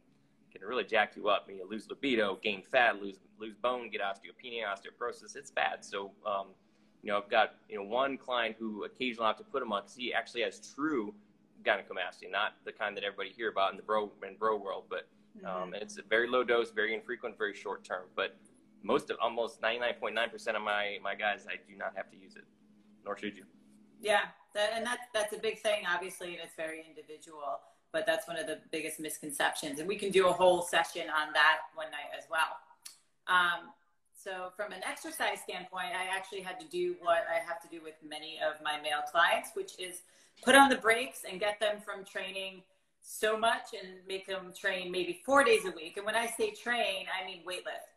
can 0.51 0.61
really 0.67 0.83
jack 0.83 1.15
you 1.15 1.29
up. 1.29 1.45
I 1.45 1.49
mean, 1.49 1.57
you 1.57 1.69
lose 1.69 1.89
libido, 1.89 2.37
gain 2.41 2.61
fat, 2.61 3.01
lose 3.01 3.17
lose 3.39 3.55
bone, 3.55 3.89
get 3.89 4.01
osteopenia, 4.01 4.65
osteoporosis. 4.65 5.35
It's 5.35 5.51
bad. 5.51 5.83
So 5.83 6.11
um, 6.25 6.47
you 7.01 7.11
know, 7.11 7.17
I've 7.17 7.29
got 7.29 7.55
you 7.69 7.77
know 7.77 7.83
one 7.83 8.17
client 8.17 8.55
who 8.59 8.83
occasionally 8.83 9.25
I 9.25 9.29
have 9.29 9.37
to 9.37 9.43
put 9.43 9.63
him 9.63 9.71
on 9.71 9.83
because 9.83 9.95
he 9.95 10.13
actually 10.13 10.41
has 10.41 10.73
true 10.75 11.13
gynecomastia, 11.63 12.31
not 12.31 12.53
the 12.65 12.71
kind 12.71 12.95
that 12.97 13.03
everybody 13.03 13.29
hear 13.29 13.49
about 13.49 13.71
in 13.71 13.77
the 13.77 13.83
bro 13.83 14.11
in 14.27 14.35
bro 14.35 14.57
world, 14.57 14.85
but 14.89 15.07
um, 15.45 15.71
mm-hmm. 15.71 15.75
it's 15.75 15.97
a 15.97 16.03
very 16.03 16.27
low 16.27 16.43
dose, 16.43 16.71
very 16.71 16.93
infrequent, 16.93 17.37
very 17.37 17.53
short 17.53 17.83
term. 17.83 18.05
But 18.15 18.35
most 18.83 19.09
of 19.09 19.17
almost 19.21 19.61
99.9% 19.61 20.55
of 20.55 20.61
my 20.61 20.97
my 21.03 21.15
guys, 21.15 21.45
I 21.47 21.55
do 21.69 21.77
not 21.77 21.93
have 21.95 22.09
to 22.11 22.17
use 22.17 22.35
it, 22.35 22.45
nor 23.05 23.17
should 23.17 23.35
you. 23.35 23.43
Yeah, 24.01 24.21
that, 24.55 24.71
and 24.75 24.85
that's 24.85 25.03
that's 25.13 25.33
a 25.33 25.39
big 25.39 25.59
thing, 25.59 25.83
obviously, 25.87 26.29
and 26.29 26.37
it's 26.43 26.55
very 26.55 26.83
individual. 26.87 27.59
but 27.91 28.05
that's 28.05 28.25
one 28.27 28.37
of 28.37 28.47
the 28.47 28.59
biggest 28.71 28.99
misconceptions. 28.99 29.79
And 29.79 29.87
we 29.87 29.97
can 29.97 30.11
do 30.11 30.27
a 30.27 30.31
whole 30.31 30.61
session 30.61 31.03
on 31.09 31.33
that 31.33 31.57
one 31.75 31.91
night 31.91 32.11
as 32.17 32.23
well. 32.31 32.55
Um, 33.27 33.69
so, 34.13 34.51
from 34.55 34.71
an 34.71 34.81
exercise 34.87 35.39
standpoint, 35.43 35.89
I 35.97 36.15
actually 36.15 36.41
had 36.41 36.59
to 36.59 36.67
do 36.67 36.95
what 37.01 37.25
I 37.29 37.39
have 37.45 37.59
to 37.63 37.67
do 37.67 37.83
with 37.83 37.95
many 38.07 38.39
of 38.39 38.61
my 38.63 38.79
male 38.81 39.03
clients, 39.11 39.49
which 39.55 39.79
is 39.79 40.03
put 40.43 40.55
on 40.55 40.69
the 40.69 40.75
brakes 40.77 41.23
and 41.29 41.39
get 41.39 41.59
them 41.59 41.81
from 41.83 42.05
training 42.05 42.61
so 43.01 43.37
much 43.37 43.73
and 43.73 43.97
make 44.07 44.27
them 44.27 44.53
train 44.57 44.91
maybe 44.91 45.21
four 45.25 45.43
days 45.43 45.65
a 45.65 45.71
week. 45.71 45.97
And 45.97 46.05
when 46.05 46.15
I 46.15 46.27
say 46.27 46.51
train, 46.51 47.07
I 47.11 47.25
mean 47.25 47.41
weightlift. 47.47 47.89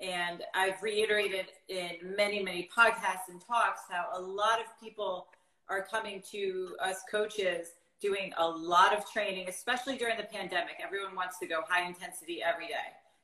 And 0.00 0.42
I've 0.54 0.82
reiterated 0.82 1.46
in 1.68 1.90
many, 2.16 2.42
many 2.42 2.68
podcasts 2.74 3.28
and 3.28 3.40
talks 3.40 3.82
how 3.88 4.06
a 4.14 4.20
lot 4.20 4.58
of 4.60 4.66
people 4.82 5.28
are 5.68 5.82
coming 5.82 6.22
to 6.30 6.74
us 6.82 7.02
coaches 7.10 7.68
doing 8.00 8.32
a 8.38 8.48
lot 8.48 8.96
of 8.96 9.10
training, 9.10 9.48
especially 9.48 9.96
during 9.96 10.16
the 10.16 10.24
pandemic. 10.24 10.76
Everyone 10.82 11.14
wants 11.14 11.38
to 11.38 11.46
go 11.46 11.60
high 11.68 11.86
intensity 11.86 12.42
every 12.42 12.66
day. 12.66 12.74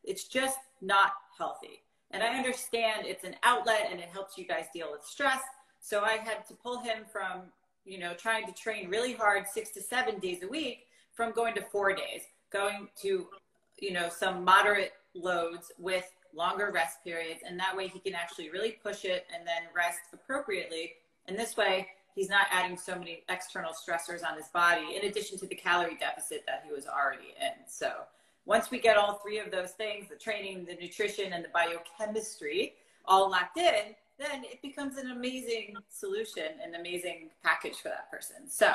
It's 0.04 0.24
just 0.24 0.58
not 0.82 1.12
healthy. 1.36 1.82
And 2.10 2.22
I 2.22 2.28
understand 2.36 3.06
it's 3.06 3.24
an 3.24 3.36
outlet 3.42 3.88
and 3.90 3.98
it 3.98 4.08
helps 4.10 4.38
you 4.38 4.46
guys 4.46 4.66
deal 4.72 4.88
with 4.92 5.02
stress. 5.04 5.40
So 5.80 6.02
I 6.02 6.18
had 6.18 6.46
to 6.48 6.54
pull 6.54 6.80
him 6.80 7.04
from, 7.10 7.42
you 7.84 7.98
know, 7.98 8.12
trying 8.14 8.46
to 8.46 8.52
train 8.52 8.88
really 8.90 9.14
hard 9.14 9.46
six 9.52 9.70
to 9.70 9.80
seven 9.80 10.18
days 10.18 10.42
a 10.42 10.48
week 10.48 10.86
from 11.14 11.32
going 11.32 11.54
to 11.54 11.62
four 11.62 11.94
days, 11.94 12.22
going 12.52 12.88
to, 13.02 13.26
you 13.80 13.92
know, 13.92 14.08
some 14.08 14.44
moderate 14.44 14.92
loads 15.14 15.72
with 15.78 16.12
longer 16.36 16.70
rest 16.72 17.02
periods. 17.02 17.40
And 17.46 17.58
that 17.58 17.76
way 17.76 17.88
he 17.88 17.98
can 17.98 18.14
actually 18.14 18.50
really 18.50 18.78
push 18.82 19.04
it 19.04 19.26
and 19.34 19.46
then 19.46 19.62
rest 19.74 20.00
appropriately. 20.12 20.92
And 21.26 21.38
this 21.38 21.56
way 21.56 21.88
he's 22.14 22.28
not 22.28 22.46
adding 22.50 22.76
so 22.76 22.96
many 22.96 23.22
external 23.28 23.72
stressors 23.72 24.24
on 24.24 24.36
his 24.36 24.48
body 24.48 24.96
in 24.96 25.08
addition 25.08 25.38
to 25.38 25.46
the 25.46 25.54
calorie 25.54 25.96
deficit 25.98 26.44
that 26.46 26.62
he 26.66 26.72
was 26.72 26.86
already 26.86 27.34
in. 27.40 27.66
So 27.68 27.90
once 28.44 28.70
we 28.70 28.78
get 28.78 28.96
all 28.96 29.14
three 29.14 29.38
of 29.38 29.50
those 29.50 29.72
things 29.72 30.08
the 30.08 30.16
training, 30.16 30.66
the 30.66 30.74
nutrition, 30.74 31.32
and 31.32 31.44
the 31.44 31.48
biochemistry 31.52 32.74
all 33.06 33.30
locked 33.30 33.58
in 33.58 33.94
then 34.18 34.44
it 34.44 34.62
becomes 34.62 34.96
an 34.96 35.10
amazing 35.10 35.74
solution, 35.90 36.44
an 36.64 36.74
amazing 36.74 37.30
package 37.42 37.76
for 37.76 37.88
that 37.88 38.10
person. 38.10 38.48
So, 38.48 38.74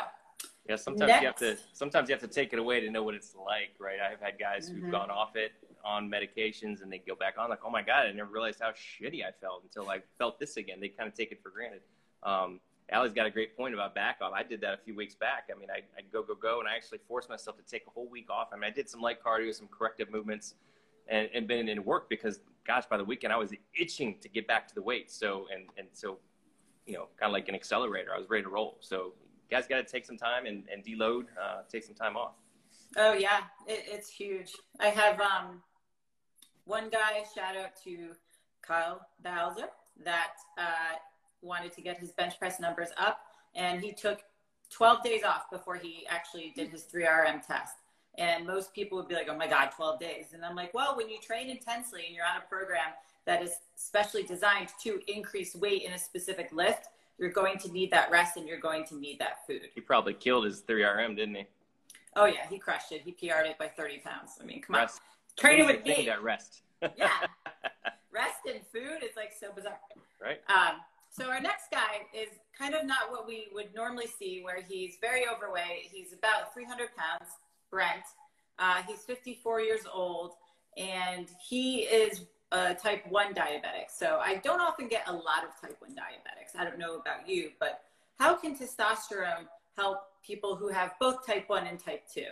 yeah, 0.70 0.75
sometimes 0.75 1.10
next. 1.10 1.22
you 1.22 1.27
have 1.27 1.36
to 1.38 1.58
sometimes 1.74 2.10
you 2.10 2.13
have 2.13 2.22
to 2.22 2.27
take 2.27 2.53
it 2.53 2.60
away 2.60 2.80
to 2.80 2.89
know 2.89 3.03
what 3.03 3.15
it's 3.15 3.36
like, 3.36 3.72
right? 3.80 4.00
I've 4.00 4.22
had 4.22 4.39
guys 4.39 4.70
mm-hmm. 4.70 4.84
who've 4.84 4.91
gone 4.91 5.10
off 5.10 5.36
it 5.36 5.51
on 5.84 6.10
medications 6.10 6.82
and 6.82 6.92
they 6.92 7.00
go 7.00 7.16
back 7.16 7.36
on 7.38 7.50
like, 7.50 7.60
oh 7.66 7.70
my 7.70 7.82
god, 7.82 8.08
I 8.08 8.12
never 8.12 8.32
realized 8.32 8.60
how 8.62 8.72
shitty 8.72 9.26
I 9.26 9.32
felt 9.40 9.64
until 9.64 9.90
I 9.90 10.00
felt 10.18 10.40
this 10.40 10.58
again. 10.58 10.80
They 10.80 10.90
kind 10.90 11.08
of 11.08 11.16
take 11.16 11.32
it 11.32 11.42
for 11.42 11.50
granted. 11.50 11.82
Um, 12.24 12.60
Allie's 12.92 13.14
got 13.14 13.26
a 13.26 13.30
great 13.30 13.56
point 13.56 13.74
about 13.74 13.96
back 13.96 14.18
off. 14.22 14.34
I 14.36 14.44
did 14.44 14.60
that 14.62 14.74
a 14.74 14.78
few 14.78 14.96
weeks 14.96 15.16
back. 15.16 15.50
I 15.54 15.58
mean, 15.58 15.70
I, 15.70 15.78
I 15.98 16.02
go, 16.12 16.22
go, 16.24 16.36
go, 16.36 16.60
and 16.60 16.68
I 16.68 16.76
actually 16.76 17.00
forced 17.08 17.30
myself 17.30 17.56
to 17.58 17.64
take 17.64 17.84
a 17.88 17.90
whole 17.90 18.10
week 18.10 18.30
off. 18.30 18.50
I 18.52 18.58
mean, 18.58 18.66
I 18.66 18.70
did 18.70 18.90
some 18.90 19.02
light 19.02 19.24
cardio, 19.24 19.54
some 19.54 19.68
corrective 19.68 20.12
movements, 20.12 20.56
and, 21.08 21.30
and 21.34 21.48
been 21.48 21.70
in 21.70 21.84
work 21.86 22.10
because, 22.10 22.42
gosh, 22.68 22.86
by 22.90 22.98
the 22.98 23.06
weekend 23.06 23.32
I 23.32 23.38
was 23.38 23.54
itching 23.80 24.18
to 24.22 24.28
get 24.28 24.46
back 24.46 24.68
to 24.68 24.76
the 24.76 24.82
weight. 24.82 25.10
So, 25.10 25.48
and, 25.54 25.68
and 25.78 25.88
so, 25.94 26.18
you 26.86 26.96
know, 26.96 27.08
kind 27.18 27.30
of 27.30 27.34
like 27.34 27.48
an 27.48 27.56
accelerator, 27.56 28.14
I 28.14 28.18
was 28.18 28.30
ready 28.30 28.44
to 28.44 28.50
roll. 28.50 28.78
So, 28.82 29.14
guys 29.50 29.68
got 29.68 29.78
to 29.78 29.84
take 29.90 30.06
some 30.06 30.18
time 30.18 30.46
and, 30.46 30.64
and 30.72 30.84
deload, 30.84 31.26
uh, 31.42 31.62
take 31.70 31.84
some 31.84 31.96
time 31.96 32.18
off. 32.18 32.34
Oh 32.98 33.14
yeah, 33.14 33.42
it, 33.68 33.86
it's 33.88 34.10
huge. 34.10 34.52
I 34.80 34.88
have 34.88 35.20
um, 35.20 35.62
one 36.65 36.89
guy. 36.89 37.24
Shout 37.36 37.56
out 37.56 37.72
to 37.84 38.12
Kyle 38.62 39.08
Bowser 39.24 39.70
that 40.03 40.34
uh, 40.58 40.96
wanted 41.41 41.74
to 41.74 41.82
get 41.82 41.98
his 41.98 42.12
bench 42.12 42.39
press 42.39 42.60
numbers 42.60 42.89
up, 42.98 43.22
and 43.56 43.82
he 43.82 43.91
took 43.91 44.22
12 44.72 45.03
days 45.03 45.24
off 45.24 45.50
before 45.51 45.75
he 45.75 46.06
actually 46.10 46.53
did 46.56 46.70
his 46.70 46.84
3RM 46.84 47.46
test. 47.46 47.75
And 48.18 48.46
most 48.46 48.74
people 48.74 48.98
would 48.98 49.08
be 49.08 49.15
like, 49.15 49.27
oh 49.30 49.38
my 49.38 49.48
God, 49.48 49.70
12 49.75 50.00
days. 50.00 50.25
And 50.34 50.44
I'm 50.44 50.56
like, 50.56 50.74
well, 50.74 50.98
when 50.98 51.10
you 51.10 51.18
train 51.20 51.50
intensely 51.50 52.03
and 52.06 52.15
you're 52.15 52.25
on 52.25 52.38
a 52.38 52.50
program 52.50 52.94
that 53.25 53.41
is 53.41 53.56
specially 53.75 54.24
designed 54.24 54.70
to 54.84 55.00
increase 55.08 55.56
weight 55.56 55.84
in 55.84 55.94
a 55.94 55.98
specific 55.98 56.50
lift, 56.51 56.88
you're 57.18 57.32
going 57.32 57.58
to 57.60 57.72
need 57.72 57.91
that 57.91 58.12
rest 58.12 58.36
and 58.36 58.48
you're 58.48 58.60
going 58.60 58.86
to 58.86 58.96
need 58.96 59.20
that 59.20 59.46
food. 59.48 59.62
He 59.74 59.82
probably 59.82 60.13
killed 60.13 60.46
his 60.46 60.62
3RM, 60.62 61.15
didn't 61.15 61.36
he? 61.36 61.46
Oh, 62.15 62.25
yeah, 62.25 62.48
he 62.50 62.58
crushed 62.58 62.91
it. 62.91 63.01
He 63.01 63.12
PR'd 63.12 63.46
it 63.46 63.58
by 63.58 63.68
30 63.68 64.00
pounds. 64.00 64.34
I 64.41 64.44
mean, 64.44 64.62
come 64.62 64.75
rest. 64.75 65.00
Training 65.38 65.66
with 65.66 65.86
me. 65.86 66.06
That 66.06 66.24
rest. 66.24 66.62
yeah. 66.98 67.10
Rest 68.14 68.40
and 68.46 68.60
food 68.74 69.04
is 69.04 69.16
like 69.16 69.32
so 69.40 69.54
bizarre. 69.56 69.80
Right. 70.22 70.42
Um, 70.50 70.82
so 71.10 71.30
our 71.30 71.40
next 71.40 71.72
guy 71.72 72.08
is 72.14 72.30
kind 72.58 72.74
of 72.74 72.86
not 72.86 73.10
what 73.10 73.26
we 73.26 73.48
would 73.54 73.74
normally 73.74 74.08
see, 74.08 74.42
where 74.44 74.62
he's 74.62 74.96
very 75.00 75.24
overweight. 75.28 75.90
He's 75.90 76.14
about 76.14 76.54
300 76.54 76.90
pounds, 76.96 77.32
Brent. 77.70 78.04
Uh, 78.60 78.82
he's 78.88 79.00
54 79.04 79.62
years 79.62 79.82
old, 79.92 80.34
and 80.78 81.28
he 81.42 81.80
is 81.82 82.26
a 82.52 82.74
type 82.74 83.06
1 83.10 83.34
diabetic. 83.34 83.90
So 83.90 84.20
I 84.22 84.38
don't 84.38 84.62
often 84.62 84.88
get 84.88 85.08
a 85.08 85.14
lot 85.14 85.44
of 85.44 85.60
type 85.62 85.78
1 85.80 85.92
diabetics. 85.92 86.60
I 86.60 86.64
don't 86.64 86.78
know 86.78 86.96
about 86.96 87.28
you, 87.28 87.52
but 87.60 87.82
how 88.20 88.36
can 88.36 88.56
testosterone 88.56 89.48
help 89.78 90.00
people 90.26 90.56
who 90.56 90.68
have 90.68 90.94
both 91.00 91.26
type 91.26 91.50
1 91.50 91.66
and 91.66 91.80
type 91.80 92.04
2? 92.14 92.24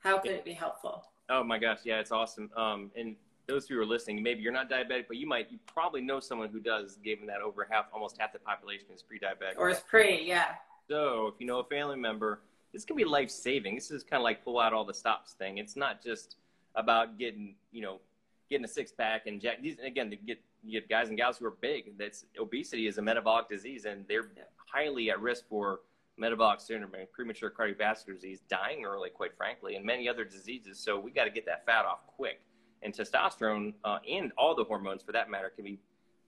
How 0.00 0.18
could 0.18 0.32
it 0.32 0.44
be 0.44 0.52
helpful? 0.52 1.04
Oh 1.30 1.44
my 1.44 1.58
gosh, 1.58 1.78
yeah, 1.84 2.00
it's 2.00 2.10
awesome. 2.10 2.50
Um, 2.56 2.90
and 2.96 3.14
those 3.46 3.66
who 3.66 3.78
are 3.80 3.86
listening, 3.86 4.22
maybe 4.22 4.42
you're 4.42 4.52
not 4.52 4.68
diabetic, 4.68 5.06
but 5.08 5.16
you 5.16 5.26
might, 5.26 5.50
you 5.50 5.58
probably 5.66 6.00
know 6.00 6.20
someone 6.20 6.48
who 6.48 6.60
does, 6.60 6.98
given 7.04 7.26
that 7.26 7.40
over 7.40 7.66
half, 7.70 7.86
almost 7.94 8.16
half 8.18 8.32
the 8.32 8.38
population 8.40 8.86
is 8.92 9.02
pre-diabetic. 9.02 9.56
Or 9.56 9.70
is 9.70 9.80
pre, 9.80 10.22
yeah. 10.26 10.54
So 10.88 11.28
if 11.28 11.34
you 11.38 11.46
know 11.46 11.60
a 11.60 11.64
family 11.64 11.96
member, 11.96 12.40
this 12.72 12.84
can 12.84 12.96
be 12.96 13.04
life 13.04 13.30
saving. 13.30 13.76
This 13.76 13.90
is 13.90 14.02
kind 14.02 14.20
of 14.20 14.24
like 14.24 14.44
pull 14.44 14.58
out 14.58 14.72
all 14.72 14.84
the 14.84 14.94
stops 14.94 15.32
thing. 15.32 15.58
It's 15.58 15.76
not 15.76 16.02
just 16.02 16.36
about 16.74 17.18
getting, 17.18 17.54
you 17.72 17.82
know, 17.82 18.00
getting 18.48 18.64
a 18.64 18.68
six 18.68 18.92
pack 18.92 19.26
and 19.26 19.40
jack. 19.40 19.62
These 19.62 19.78
again, 19.78 20.10
to 20.10 20.16
get 20.16 20.40
you 20.62 20.80
get 20.80 20.88
guys 20.88 21.08
and 21.08 21.16
gals 21.16 21.38
who 21.38 21.46
are 21.46 21.52
big. 21.52 21.96
That's 21.98 22.26
obesity 22.38 22.86
is 22.86 22.98
a 22.98 23.02
metabolic 23.02 23.48
disease, 23.48 23.84
and 23.86 24.04
they're 24.08 24.28
highly 24.56 25.10
at 25.10 25.20
risk 25.20 25.48
for 25.48 25.80
metabolic 26.20 26.60
syndrome 26.60 26.94
and 26.94 27.10
premature 27.10 27.50
cardiovascular 27.50 28.14
disease, 28.14 28.40
dying 28.48 28.84
early, 28.84 29.10
quite 29.10 29.36
frankly, 29.36 29.76
and 29.76 29.84
many 29.84 30.08
other 30.08 30.24
diseases. 30.24 30.78
So 30.78 30.98
we 31.00 31.10
got 31.10 31.24
to 31.24 31.30
get 31.30 31.46
that 31.46 31.64
fat 31.66 31.84
off 31.84 32.06
quick 32.06 32.40
and 32.82 32.94
testosterone 32.94 33.74
uh, 33.84 33.98
and 34.08 34.32
all 34.38 34.54
the 34.54 34.64
hormones 34.64 35.02
for 35.02 35.12
that 35.12 35.30
matter 35.30 35.50
can 35.50 35.64
be 35.64 35.78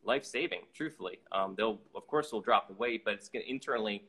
life 0.05 0.25
saving. 0.25 0.61
Truthfully, 0.75 1.21
um, 1.31 1.55
they'll 1.57 1.81
of 1.95 2.07
course 2.07 2.31
they'll 2.31 2.41
drop 2.41 2.69
the 2.69 2.75
weight, 2.75 3.05
but 3.05 3.15
it's 3.15 3.29
going 3.29 3.45
internally 3.47 4.05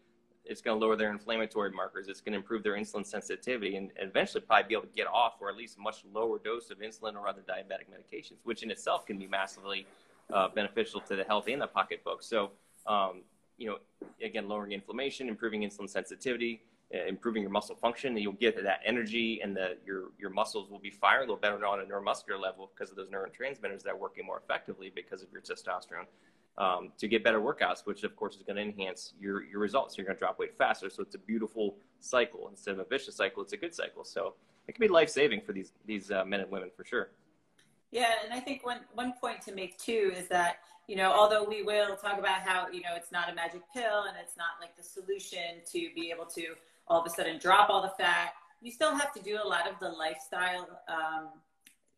it's 0.45 0.61
going 0.61 0.77
to 0.77 0.85
lower 0.85 0.95
their 0.95 1.09
inflammatory 1.09 1.71
markers. 1.71 2.07
It's 2.07 2.19
going 2.19 2.33
to 2.33 2.37
improve 2.37 2.63
their 2.63 2.73
insulin 2.73 3.05
sensitivity 3.05 3.77
and 3.77 3.91
eventually 3.97 4.41
probably 4.41 4.67
be 4.67 4.75
able 4.75 4.87
to 4.87 4.93
get 4.93 5.07
off 5.07 5.35
or 5.39 5.49
at 5.49 5.55
least 5.55 5.77
a 5.77 5.79
much 5.79 6.03
lower 6.13 6.37
dose 6.37 6.69
of 6.69 6.79
insulin 6.79 7.15
or 7.15 7.27
other 7.27 7.41
diabetic 7.47 7.87
medications, 7.89 8.37
which 8.43 8.61
in 8.63 8.69
itself 8.69 9.05
can 9.05 9.17
be 9.17 9.27
massively 9.27 9.85
uh, 10.33 10.49
beneficial 10.49 10.99
to 11.01 11.15
the 11.15 11.23
health 11.23 11.47
and 11.47 11.61
the 11.61 11.67
pocketbook. 11.67 12.23
So, 12.23 12.51
um, 12.87 13.21
you 13.57 13.67
know, 13.67 13.77
again, 14.21 14.47
lowering 14.47 14.71
inflammation, 14.71 15.29
improving 15.29 15.61
insulin 15.61 15.89
sensitivity, 15.89 16.61
uh, 16.93 17.05
improving 17.07 17.41
your 17.41 17.51
muscle 17.51 17.75
function, 17.75 18.11
and 18.11 18.19
you'll 18.19 18.33
get 18.33 18.61
that 18.61 18.79
energy, 18.85 19.41
and 19.41 19.55
the, 19.55 19.77
your 19.85 20.11
your 20.19 20.29
muscles 20.29 20.69
will 20.69 20.79
be 20.79 20.91
firing 20.91 21.29
a 21.29 21.31
little 21.31 21.37
better 21.37 21.65
on 21.65 21.79
a 21.79 21.83
neuromuscular 21.83 22.39
level 22.39 22.71
because 22.73 22.91
of 22.91 22.97
those 22.97 23.09
neurotransmitters 23.09 23.83
that 23.83 23.89
are 23.89 23.97
working 23.97 24.25
more 24.25 24.37
effectively 24.37 24.91
because 24.93 25.23
of 25.23 25.31
your 25.31 25.41
testosterone. 25.41 26.05
Um, 26.55 26.91
to 26.99 27.07
get 27.07 27.23
better 27.23 27.41
workouts, 27.41 27.83
which 27.85 28.03
of 28.03 28.15
course 28.15 28.35
is 28.35 28.43
going 28.43 28.57
to 28.57 28.61
enhance 28.61 29.13
your 29.19 29.43
your 29.43 29.59
results. 29.59 29.97
You're 29.97 30.05
going 30.05 30.17
to 30.17 30.19
drop 30.19 30.37
weight 30.37 30.55
faster, 30.55 30.89
so 30.89 31.01
it's 31.01 31.15
a 31.15 31.19
beautiful 31.19 31.77
cycle 31.99 32.47
instead 32.49 32.75
of 32.75 32.79
a 32.79 32.85
vicious 32.85 33.15
cycle. 33.15 33.41
It's 33.41 33.53
a 33.53 33.57
good 33.57 33.73
cycle, 33.73 34.03
so 34.03 34.35
it 34.67 34.73
can 34.73 34.81
be 34.81 34.87
life 34.87 35.09
saving 35.09 35.41
for 35.41 35.51
these 35.51 35.71
these 35.85 36.11
uh, 36.11 36.23
men 36.25 36.41
and 36.41 36.51
women 36.51 36.69
for 36.75 36.83
sure. 36.83 37.09
Yeah, 37.89 38.11
and 38.23 38.33
I 38.33 38.39
think 38.39 38.65
one 38.65 38.81
one 38.93 39.13
point 39.19 39.41
to 39.43 39.53
make 39.53 39.79
too 39.79 40.13
is 40.15 40.27
that 40.27 40.57
you 40.87 40.95
know 40.95 41.11
although 41.11 41.43
we 41.43 41.63
will 41.63 41.95
talk 41.95 42.19
about 42.19 42.41
how 42.41 42.67
you 42.69 42.81
know 42.81 42.89
it's 42.95 43.11
not 43.11 43.31
a 43.31 43.35
magic 43.35 43.61
pill 43.73 44.03
and 44.07 44.17
it's 44.21 44.37
not 44.37 44.59
like 44.59 44.75
the 44.75 44.83
solution 44.83 45.61
to 45.71 45.89
be 45.95 46.11
able 46.13 46.25
to 46.25 46.55
all 46.87 47.01
of 47.01 47.07
a 47.07 47.09
sudden 47.09 47.39
drop 47.39 47.69
all 47.69 47.81
the 47.81 48.03
fat. 48.03 48.33
You 48.61 48.71
still 48.71 48.95
have 48.95 49.13
to 49.13 49.21
do 49.21 49.39
a 49.43 49.47
lot 49.47 49.69
of 49.69 49.79
the 49.79 49.89
lifestyle, 49.89 50.67
um, 50.87 51.29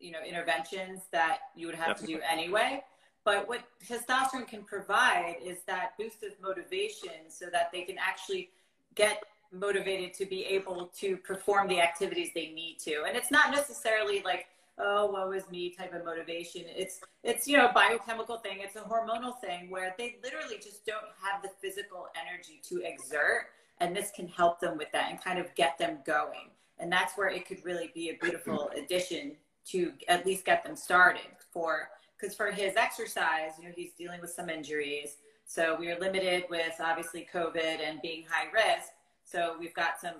you 0.00 0.10
know, 0.10 0.18
interventions 0.28 1.02
that 1.12 1.38
you 1.54 1.66
would 1.66 1.76
have 1.76 1.88
Definitely. 1.88 2.14
to 2.14 2.20
do 2.20 2.26
anyway. 2.30 2.82
But 3.24 3.48
what 3.48 3.62
testosterone 3.84 4.46
can 4.46 4.62
provide 4.62 5.36
is 5.44 5.58
that 5.66 5.96
boost 5.98 6.22
of 6.22 6.30
motivation 6.40 7.28
so 7.28 7.46
that 7.52 7.70
they 7.72 7.82
can 7.82 7.96
actually 7.98 8.50
get 8.94 9.22
motivated 9.52 10.14
to 10.14 10.26
be 10.26 10.44
able 10.44 10.90
to 10.98 11.16
perform 11.18 11.68
the 11.68 11.80
activities 11.80 12.30
they 12.34 12.48
need 12.48 12.78
to. 12.80 13.04
And 13.06 13.16
it's 13.16 13.30
not 13.30 13.50
necessarily 13.50 14.22
like, 14.24 14.46
oh, 14.78 15.06
woe 15.06 15.32
is 15.32 15.48
me 15.50 15.70
type 15.70 15.94
of 15.94 16.04
motivation. 16.04 16.62
It's, 16.66 17.00
it's, 17.22 17.48
you 17.48 17.56
know, 17.56 17.68
a 17.68 17.72
biochemical 17.72 18.38
thing. 18.38 18.58
It's 18.60 18.76
a 18.76 18.80
hormonal 18.80 19.40
thing 19.40 19.70
where 19.70 19.94
they 19.98 20.16
literally 20.22 20.56
just 20.56 20.84
don't 20.84 21.06
have 21.22 21.42
the 21.42 21.50
physical 21.60 22.08
energy 22.20 22.60
to 22.68 22.82
exert 22.84 23.48
and 23.80 23.94
this 23.94 24.10
can 24.14 24.28
help 24.28 24.60
them 24.60 24.78
with 24.78 24.90
that 24.92 25.10
and 25.10 25.22
kind 25.22 25.38
of 25.38 25.54
get 25.54 25.76
them 25.78 25.98
going 26.06 26.50
and 26.78 26.90
that's 26.90 27.14
where 27.14 27.28
it 27.28 27.46
could 27.46 27.62
really 27.62 27.90
be 27.94 28.08
a 28.08 28.14
beautiful 28.22 28.70
addition 28.76 29.32
to 29.66 29.92
at 30.08 30.24
least 30.24 30.46
get 30.46 30.64
them 30.64 30.74
started 30.74 31.26
for 31.52 31.90
because 32.18 32.34
for 32.34 32.50
his 32.50 32.74
exercise 32.76 33.52
you 33.60 33.68
know 33.68 33.74
he's 33.76 33.92
dealing 33.92 34.18
with 34.22 34.30
some 34.30 34.48
injuries 34.48 35.16
so 35.44 35.76
we 35.78 35.90
are 35.90 36.00
limited 36.00 36.44
with 36.48 36.72
obviously 36.80 37.28
covid 37.30 37.86
and 37.86 38.00
being 38.00 38.24
high 38.30 38.50
risk 38.50 38.92
so 39.26 39.56
we've 39.58 39.74
got 39.74 40.00
some 40.00 40.14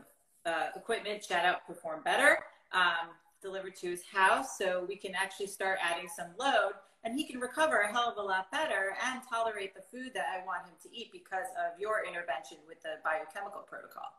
uh, 0.45 0.69
equipment, 0.75 1.25
shout 1.25 1.45
out 1.45 1.67
Perform 1.67 2.03
Better, 2.05 2.39
um, 2.73 3.11
delivered 3.47 3.77
to 3.77 3.91
his 3.91 4.03
house 4.03 4.59
so 4.59 4.85
we 4.89 4.97
can 4.97 5.15
actually 5.15 5.47
start 5.47 5.79
adding 5.81 6.09
some 6.09 6.29
load 6.39 6.73
and 7.05 7.15
he 7.15 7.25
can 7.25 7.39
recover 7.39 7.83
a 7.83 7.93
hell 7.93 8.11
of 8.11 8.17
a 8.17 8.23
lot 8.23 8.51
better 8.51 8.97
and 9.07 9.21
tolerate 9.31 9.73
the 9.75 9.83
food 9.83 10.11
that 10.15 10.27
I 10.35 10.45
want 10.45 10.67
him 10.67 10.75
to 10.83 10.89
eat 10.93 11.13
because 11.13 11.47
of 11.57 11.79
your 11.79 12.03
intervention 12.07 12.59
with 12.67 12.83
the 12.83 12.99
biochemical 13.05 13.61
protocol. 13.61 14.11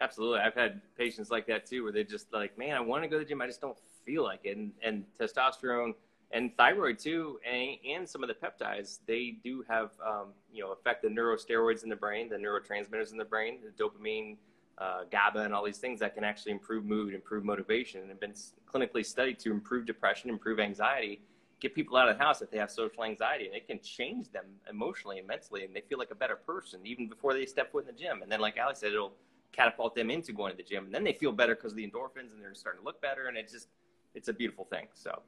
Absolutely. 0.00 0.40
I've 0.40 0.54
had 0.54 0.82
patients 0.96 1.30
like 1.30 1.46
that 1.46 1.64
too, 1.64 1.82
where 1.84 1.92
they're 1.92 2.04
just 2.04 2.30
like, 2.32 2.56
man, 2.58 2.76
I 2.76 2.80
want 2.80 3.02
to 3.02 3.08
go 3.08 3.18
to 3.18 3.24
the 3.24 3.28
gym. 3.28 3.40
I 3.40 3.46
just 3.46 3.62
don't 3.62 3.78
feel 4.04 4.22
like 4.22 4.40
it. 4.44 4.58
And, 4.58 4.72
and 4.84 5.04
testosterone 5.18 5.94
and 6.30 6.54
thyroid 6.58 6.98
too, 6.98 7.40
and, 7.50 7.78
and 7.88 8.06
some 8.06 8.22
of 8.22 8.28
the 8.28 8.34
peptides, 8.34 8.98
they 9.06 9.38
do 9.42 9.64
have, 9.66 9.92
um, 10.06 10.28
you 10.52 10.62
know, 10.62 10.72
affect 10.72 11.02
the 11.02 11.08
neurosteroids 11.08 11.82
in 11.82 11.88
the 11.88 11.96
brain, 11.96 12.28
the 12.28 12.36
neurotransmitters 12.36 13.10
in 13.12 13.16
the 13.16 13.24
brain, 13.24 13.60
the 13.64 13.82
dopamine, 13.82 14.36
uh, 14.80 15.04
GABA, 15.10 15.40
and 15.40 15.54
all 15.54 15.64
these 15.64 15.78
things 15.78 16.00
that 16.00 16.14
can 16.14 16.24
actually 16.24 16.52
improve 16.52 16.84
mood, 16.84 17.14
improve 17.14 17.44
motivation, 17.44 18.00
and 18.00 18.10
have 18.10 18.20
been 18.20 18.34
clinically 18.72 19.04
studied 19.04 19.38
to 19.40 19.50
improve 19.50 19.86
depression, 19.86 20.30
improve 20.30 20.60
anxiety, 20.60 21.20
get 21.60 21.74
people 21.74 21.96
out 21.96 22.08
of 22.08 22.16
the 22.16 22.22
house 22.22 22.42
if 22.42 22.50
they 22.50 22.58
have 22.58 22.70
social 22.70 23.04
anxiety, 23.04 23.46
and 23.46 23.54
it 23.54 23.66
can 23.66 23.80
change 23.80 24.30
them 24.30 24.44
emotionally 24.70 25.18
and 25.18 25.26
mentally, 25.26 25.64
and 25.64 25.74
they 25.74 25.80
feel 25.80 25.98
like 25.98 26.10
a 26.12 26.14
better 26.14 26.36
person 26.36 26.80
even 26.84 27.08
before 27.08 27.34
they 27.34 27.44
step 27.44 27.72
foot 27.72 27.88
in 27.88 27.94
the 27.94 28.00
gym. 28.00 28.22
And 28.22 28.30
then, 28.30 28.40
like 28.40 28.56
Alex 28.56 28.80
said, 28.80 28.92
it'll 28.92 29.14
catapult 29.50 29.94
them 29.94 30.10
into 30.10 30.32
going 30.32 30.52
to 30.52 30.56
the 30.56 30.62
gym, 30.62 30.84
and 30.84 30.94
then 30.94 31.02
they 31.02 31.12
feel 31.12 31.32
better 31.32 31.56
because 31.56 31.72
of 31.72 31.76
the 31.76 31.86
endorphins, 31.86 32.32
and 32.32 32.40
they're 32.40 32.54
starting 32.54 32.80
to 32.82 32.84
look 32.84 33.00
better, 33.00 33.26
and 33.26 33.36
it's 33.36 33.52
just 33.52 33.68
it's 34.14 34.28
a 34.28 34.32
beautiful 34.32 34.64
thing. 34.64 34.86
So, 34.94 35.22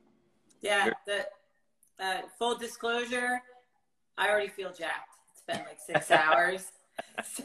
yeah. 0.61 0.91
The 1.07 1.27
uh, 1.99 2.23
full 2.39 2.57
disclosure, 2.57 3.43
I 4.17 4.29
already 4.29 4.49
feel 4.49 4.73
jacked. 4.73 5.17
It's 5.33 5.43
been 5.43 5.59
like 5.59 5.79
six 5.85 6.11
hours, 6.13 6.67
so 7.25 7.45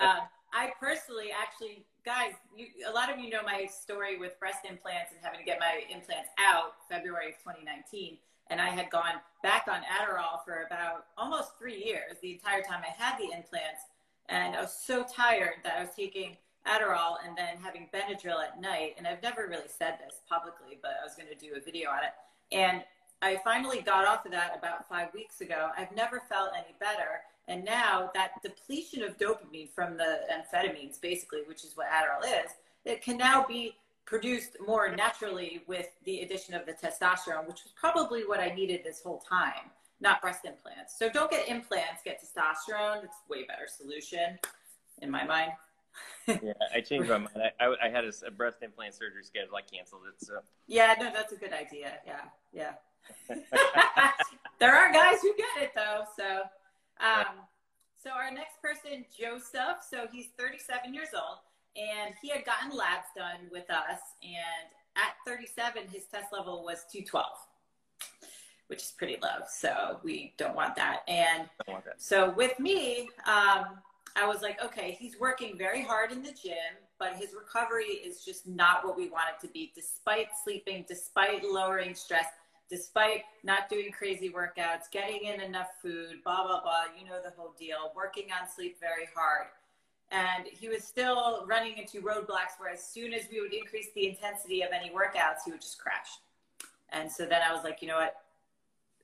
um, 0.00 0.20
I 0.52 0.72
personally 0.80 1.28
actually, 1.30 1.84
guys, 2.04 2.32
you, 2.56 2.66
a 2.88 2.92
lot 2.92 3.12
of 3.12 3.18
you 3.18 3.30
know 3.30 3.42
my 3.44 3.66
story 3.66 4.18
with 4.18 4.38
breast 4.38 4.64
implants 4.68 5.12
and 5.12 5.20
having 5.22 5.38
to 5.40 5.44
get 5.44 5.58
my 5.60 5.82
implants 5.92 6.30
out 6.38 6.74
February 6.88 7.30
of 7.30 7.38
2019. 7.38 8.18
And 8.50 8.60
I 8.60 8.70
had 8.70 8.90
gone 8.90 9.20
back 9.42 9.66
on 9.68 9.80
Adderall 9.82 10.42
for 10.44 10.64
about 10.66 11.06
almost 11.18 11.58
three 11.58 11.84
years, 11.84 12.16
the 12.22 12.32
entire 12.32 12.62
time 12.62 12.80
I 12.82 13.02
had 13.02 13.18
the 13.18 13.24
implants. 13.24 13.84
And 14.28 14.56
I 14.56 14.60
was 14.60 14.72
so 14.72 15.04
tired 15.04 15.60
that 15.64 15.76
I 15.78 15.80
was 15.80 15.90
taking 15.94 16.36
Adderall 16.66 17.16
and 17.26 17.36
then 17.36 17.56
having 17.62 17.88
Benadryl 17.92 18.42
at 18.42 18.60
night. 18.60 18.94
And 18.96 19.06
I've 19.06 19.22
never 19.22 19.46
really 19.48 19.68
said 19.68 19.98
this 19.98 20.20
publicly, 20.28 20.78
but 20.80 20.92
I 21.00 21.04
was 21.04 21.14
going 21.14 21.28
to 21.28 21.34
do 21.34 21.54
a 21.56 21.60
video 21.60 21.90
on 21.90 21.98
it. 22.04 22.12
And 22.52 22.82
I 23.20 23.40
finally 23.42 23.80
got 23.80 24.06
off 24.06 24.24
of 24.24 24.32
that 24.32 24.56
about 24.56 24.88
five 24.88 25.12
weeks 25.12 25.40
ago. 25.40 25.70
I've 25.76 25.94
never 25.94 26.22
felt 26.28 26.50
any 26.56 26.74
better. 26.78 27.22
And 27.48 27.64
now 27.64 28.10
that 28.14 28.42
depletion 28.42 29.02
of 29.02 29.18
dopamine 29.18 29.70
from 29.74 29.96
the 29.96 30.20
amphetamines, 30.32 31.00
basically, 31.00 31.40
which 31.46 31.64
is 31.64 31.76
what 31.76 31.86
Adderall 31.88 32.24
is, 32.24 32.52
it 32.84 33.02
can 33.02 33.16
now 33.16 33.44
be 33.46 33.74
produced 34.04 34.56
more 34.64 34.94
naturally 34.94 35.62
with 35.66 35.88
the 36.04 36.20
addition 36.20 36.54
of 36.54 36.64
the 36.64 36.72
testosterone, 36.72 37.46
which 37.46 37.64
was 37.64 37.72
probably 37.74 38.24
what 38.24 38.40
I 38.40 38.48
needed 38.54 38.82
this 38.84 39.02
whole 39.02 39.18
time, 39.18 39.70
not 40.00 40.22
breast 40.22 40.44
implants. 40.44 40.98
So 40.98 41.10
don't 41.10 41.30
get 41.30 41.48
implants, 41.48 42.02
get 42.04 42.22
testosterone. 42.22 43.04
It's 43.04 43.16
way 43.28 43.44
better 43.44 43.66
solution 43.66 44.38
in 45.02 45.10
my 45.10 45.24
mind. 45.24 45.52
yeah, 46.28 46.52
I 46.74 46.80
changed 46.80 47.08
my 47.08 47.18
mind. 47.18 47.36
I, 47.60 47.64
I, 47.64 47.86
I 47.86 47.88
had 47.90 48.04
a, 48.04 48.12
a, 48.26 48.30
breast 48.30 48.58
implant 48.62 48.94
surgery 48.94 49.24
scheduled. 49.24 49.54
I 49.56 49.62
canceled 49.62 50.02
it. 50.08 50.24
So 50.24 50.40
yeah, 50.66 50.94
no, 51.00 51.10
that's 51.12 51.32
a 51.32 51.36
good 51.36 51.52
idea. 51.52 51.94
Yeah, 52.06 52.20
yeah. 52.52 52.72
there 54.58 54.74
are 54.74 54.92
guys 54.92 55.20
who 55.22 55.34
get 55.36 55.62
it 55.62 55.70
though. 55.74 56.04
So, 56.16 56.42
um, 57.04 57.46
so 58.02 58.10
our 58.10 58.30
next 58.30 58.62
person, 58.62 59.04
Joseph. 59.18 59.82
So 59.88 60.06
he's 60.12 60.28
37 60.38 60.94
years 60.94 61.08
old, 61.14 61.38
and 61.76 62.14
he 62.22 62.28
had 62.28 62.44
gotten 62.44 62.76
labs 62.76 63.06
done 63.16 63.48
with 63.50 63.70
us. 63.70 64.00
And 64.22 64.68
at 64.96 65.14
37, 65.26 65.84
his 65.92 66.04
test 66.04 66.32
level 66.32 66.64
was 66.64 66.84
212, 66.92 67.26
which 68.68 68.82
is 68.82 68.92
pretty 68.96 69.16
low. 69.22 69.44
So 69.48 69.98
we 70.02 70.34
don't 70.38 70.54
want 70.54 70.76
that. 70.76 71.00
And 71.08 71.48
want 71.66 71.84
that. 71.84 72.00
so 72.00 72.30
with 72.30 72.58
me, 72.58 73.08
um, 73.26 73.78
I 74.16 74.26
was 74.26 74.42
like, 74.42 74.62
okay, 74.64 74.96
he's 74.98 75.18
working 75.20 75.56
very 75.56 75.82
hard 75.82 76.10
in 76.10 76.22
the 76.22 76.32
gym, 76.32 76.74
but 76.98 77.14
his 77.14 77.34
recovery 77.34 77.84
is 77.84 78.24
just 78.24 78.48
not 78.48 78.84
what 78.84 78.96
we 78.96 79.08
want 79.08 79.26
it 79.36 79.46
to 79.46 79.52
be, 79.52 79.72
despite 79.74 80.28
sleeping, 80.42 80.84
despite 80.88 81.44
lowering 81.44 81.94
stress 81.94 82.26
despite 82.68 83.22
not 83.42 83.68
doing 83.68 83.90
crazy 83.90 84.30
workouts, 84.30 84.90
getting 84.92 85.24
in 85.24 85.40
enough 85.40 85.68
food, 85.82 86.16
blah, 86.24 86.46
blah, 86.46 86.60
blah, 86.60 86.84
you 86.98 87.06
know 87.06 87.20
the 87.22 87.32
whole 87.36 87.54
deal, 87.58 87.92
working 87.96 88.26
on 88.38 88.48
sleep 88.48 88.78
very 88.80 89.08
hard. 89.14 89.46
And 90.10 90.46
he 90.46 90.68
was 90.68 90.84
still 90.84 91.44
running 91.46 91.76
into 91.78 92.00
roadblocks 92.00 92.58
where 92.58 92.72
as 92.72 92.82
soon 92.82 93.12
as 93.12 93.22
we 93.30 93.40
would 93.40 93.52
increase 93.52 93.88
the 93.94 94.08
intensity 94.08 94.62
of 94.62 94.70
any 94.72 94.90
workouts, 94.90 95.44
he 95.44 95.50
would 95.50 95.60
just 95.60 95.78
crash. 95.78 96.08
And 96.90 97.10
so 97.10 97.26
then 97.26 97.42
I 97.46 97.52
was 97.52 97.64
like, 97.64 97.82
you 97.82 97.88
know 97.88 97.96
what? 97.96 98.14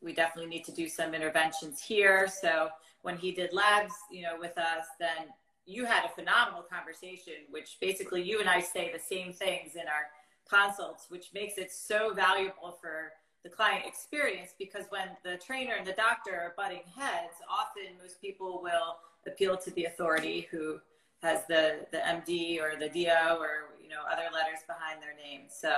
We 0.02 0.14
definitely 0.14 0.50
need 0.50 0.64
to 0.64 0.72
do 0.72 0.88
some 0.88 1.14
interventions 1.14 1.80
here. 1.80 2.28
So 2.28 2.68
when 3.02 3.16
he 3.16 3.32
did 3.32 3.52
labs, 3.52 3.92
you 4.10 4.22
know, 4.22 4.36
with 4.38 4.56
us, 4.56 4.86
then 4.98 5.28
you 5.66 5.84
had 5.84 6.04
a 6.04 6.08
phenomenal 6.08 6.62
conversation, 6.62 7.34
which 7.50 7.76
basically 7.80 8.22
you 8.22 8.40
and 8.40 8.48
I 8.48 8.60
say 8.60 8.90
the 8.92 8.98
same 8.98 9.32
things 9.32 9.74
in 9.74 9.82
our 9.82 10.08
consults, 10.48 11.06
which 11.08 11.30
makes 11.34 11.58
it 11.58 11.72
so 11.72 12.12
valuable 12.14 12.78
for 12.80 13.12
the 13.44 13.50
client 13.50 13.84
experience 13.86 14.54
because 14.58 14.86
when 14.88 15.08
the 15.22 15.36
trainer 15.36 15.74
and 15.78 15.86
the 15.86 15.92
doctor 15.92 16.32
are 16.32 16.54
butting 16.56 16.82
heads, 16.96 17.34
often 17.48 17.96
most 18.02 18.20
people 18.20 18.60
will 18.62 18.96
appeal 19.26 19.56
to 19.56 19.70
the 19.72 19.84
authority 19.84 20.48
who 20.50 20.78
has 21.22 21.46
the, 21.46 21.86
the 21.92 21.98
MD 21.98 22.60
or 22.60 22.78
the 22.78 22.88
DO 22.88 23.36
or 23.38 23.70
you 23.82 23.88
know 23.90 24.00
other 24.10 24.24
letters 24.32 24.60
behind 24.66 25.00
their 25.02 25.14
name. 25.14 25.42
So 25.48 25.72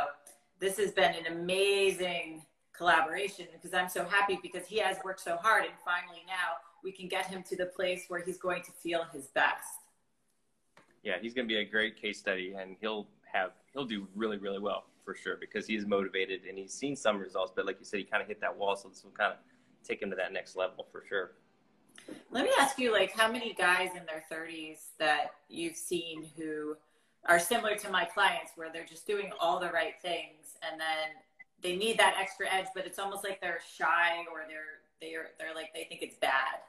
this 0.60 0.78
has 0.78 0.92
been 0.92 1.14
an 1.14 1.26
amazing 1.26 2.42
collaboration 2.72 3.46
because 3.52 3.74
I'm 3.74 3.88
so 3.88 4.04
happy 4.04 4.38
because 4.42 4.66
he 4.66 4.78
has 4.78 4.98
worked 5.04 5.20
so 5.20 5.36
hard 5.36 5.64
and 5.64 5.74
finally 5.84 6.22
now 6.26 6.58
we 6.84 6.92
can 6.92 7.08
get 7.08 7.26
him 7.26 7.42
to 7.48 7.56
the 7.56 7.66
place 7.66 8.04
where 8.08 8.20
he's 8.20 8.38
going 8.38 8.62
to 8.62 8.70
feel 8.70 9.04
his 9.12 9.26
best. 9.28 9.80
Yeah, 11.02 11.14
he's 11.20 11.34
going 11.34 11.48
to 11.48 11.52
be 11.52 11.60
a 11.60 11.64
great 11.64 12.00
case 12.00 12.18
study 12.18 12.54
and 12.58 12.76
he'll 12.80 13.08
have 13.32 13.52
he'll 13.72 13.86
do 13.86 14.06
really 14.14 14.36
really 14.36 14.60
well 14.60 14.84
for 15.06 15.14
sure 15.14 15.36
because 15.40 15.66
he's 15.66 15.86
motivated 15.86 16.42
and 16.46 16.58
he's 16.58 16.74
seen 16.74 16.96
some 16.96 17.18
results. 17.18 17.52
But 17.54 17.64
like 17.64 17.78
you 17.78 17.86
said, 17.86 18.00
he 18.00 18.04
kind 18.04 18.20
of 18.20 18.28
hit 18.28 18.40
that 18.42 18.54
wall, 18.54 18.76
so 18.76 18.88
this 18.88 19.02
will 19.02 19.12
kind 19.12 19.32
of 19.32 19.38
take 19.86 20.02
him 20.02 20.10
to 20.10 20.16
that 20.16 20.32
next 20.32 20.56
level 20.56 20.86
for 20.92 21.04
sure. 21.08 21.30
Let 22.30 22.44
me 22.44 22.50
ask 22.58 22.78
you, 22.78 22.92
like, 22.92 23.12
how 23.12 23.30
many 23.30 23.54
guys 23.54 23.90
in 23.96 24.02
their 24.04 24.24
30s 24.30 24.88
that 24.98 25.28
you've 25.48 25.76
seen 25.76 26.26
who 26.36 26.76
are 27.24 27.38
similar 27.38 27.76
to 27.76 27.90
my 27.90 28.04
clients, 28.04 28.52
where 28.56 28.70
they're 28.70 28.84
just 28.84 29.06
doing 29.06 29.30
all 29.40 29.58
the 29.58 29.70
right 29.70 29.94
things, 30.02 30.56
and 30.68 30.78
then 30.78 31.22
they 31.62 31.76
need 31.76 31.98
that 31.98 32.16
extra 32.20 32.46
edge, 32.52 32.66
but 32.74 32.86
it's 32.86 32.98
almost 32.98 33.24
like 33.24 33.40
they're 33.40 33.60
shy 33.76 34.24
or 34.30 34.44
they're 34.46 34.82
they're 35.00 35.30
they're 35.38 35.54
like 35.54 35.72
they 35.74 35.84
think 35.84 36.02
it's 36.02 36.16
bad. 36.16 36.60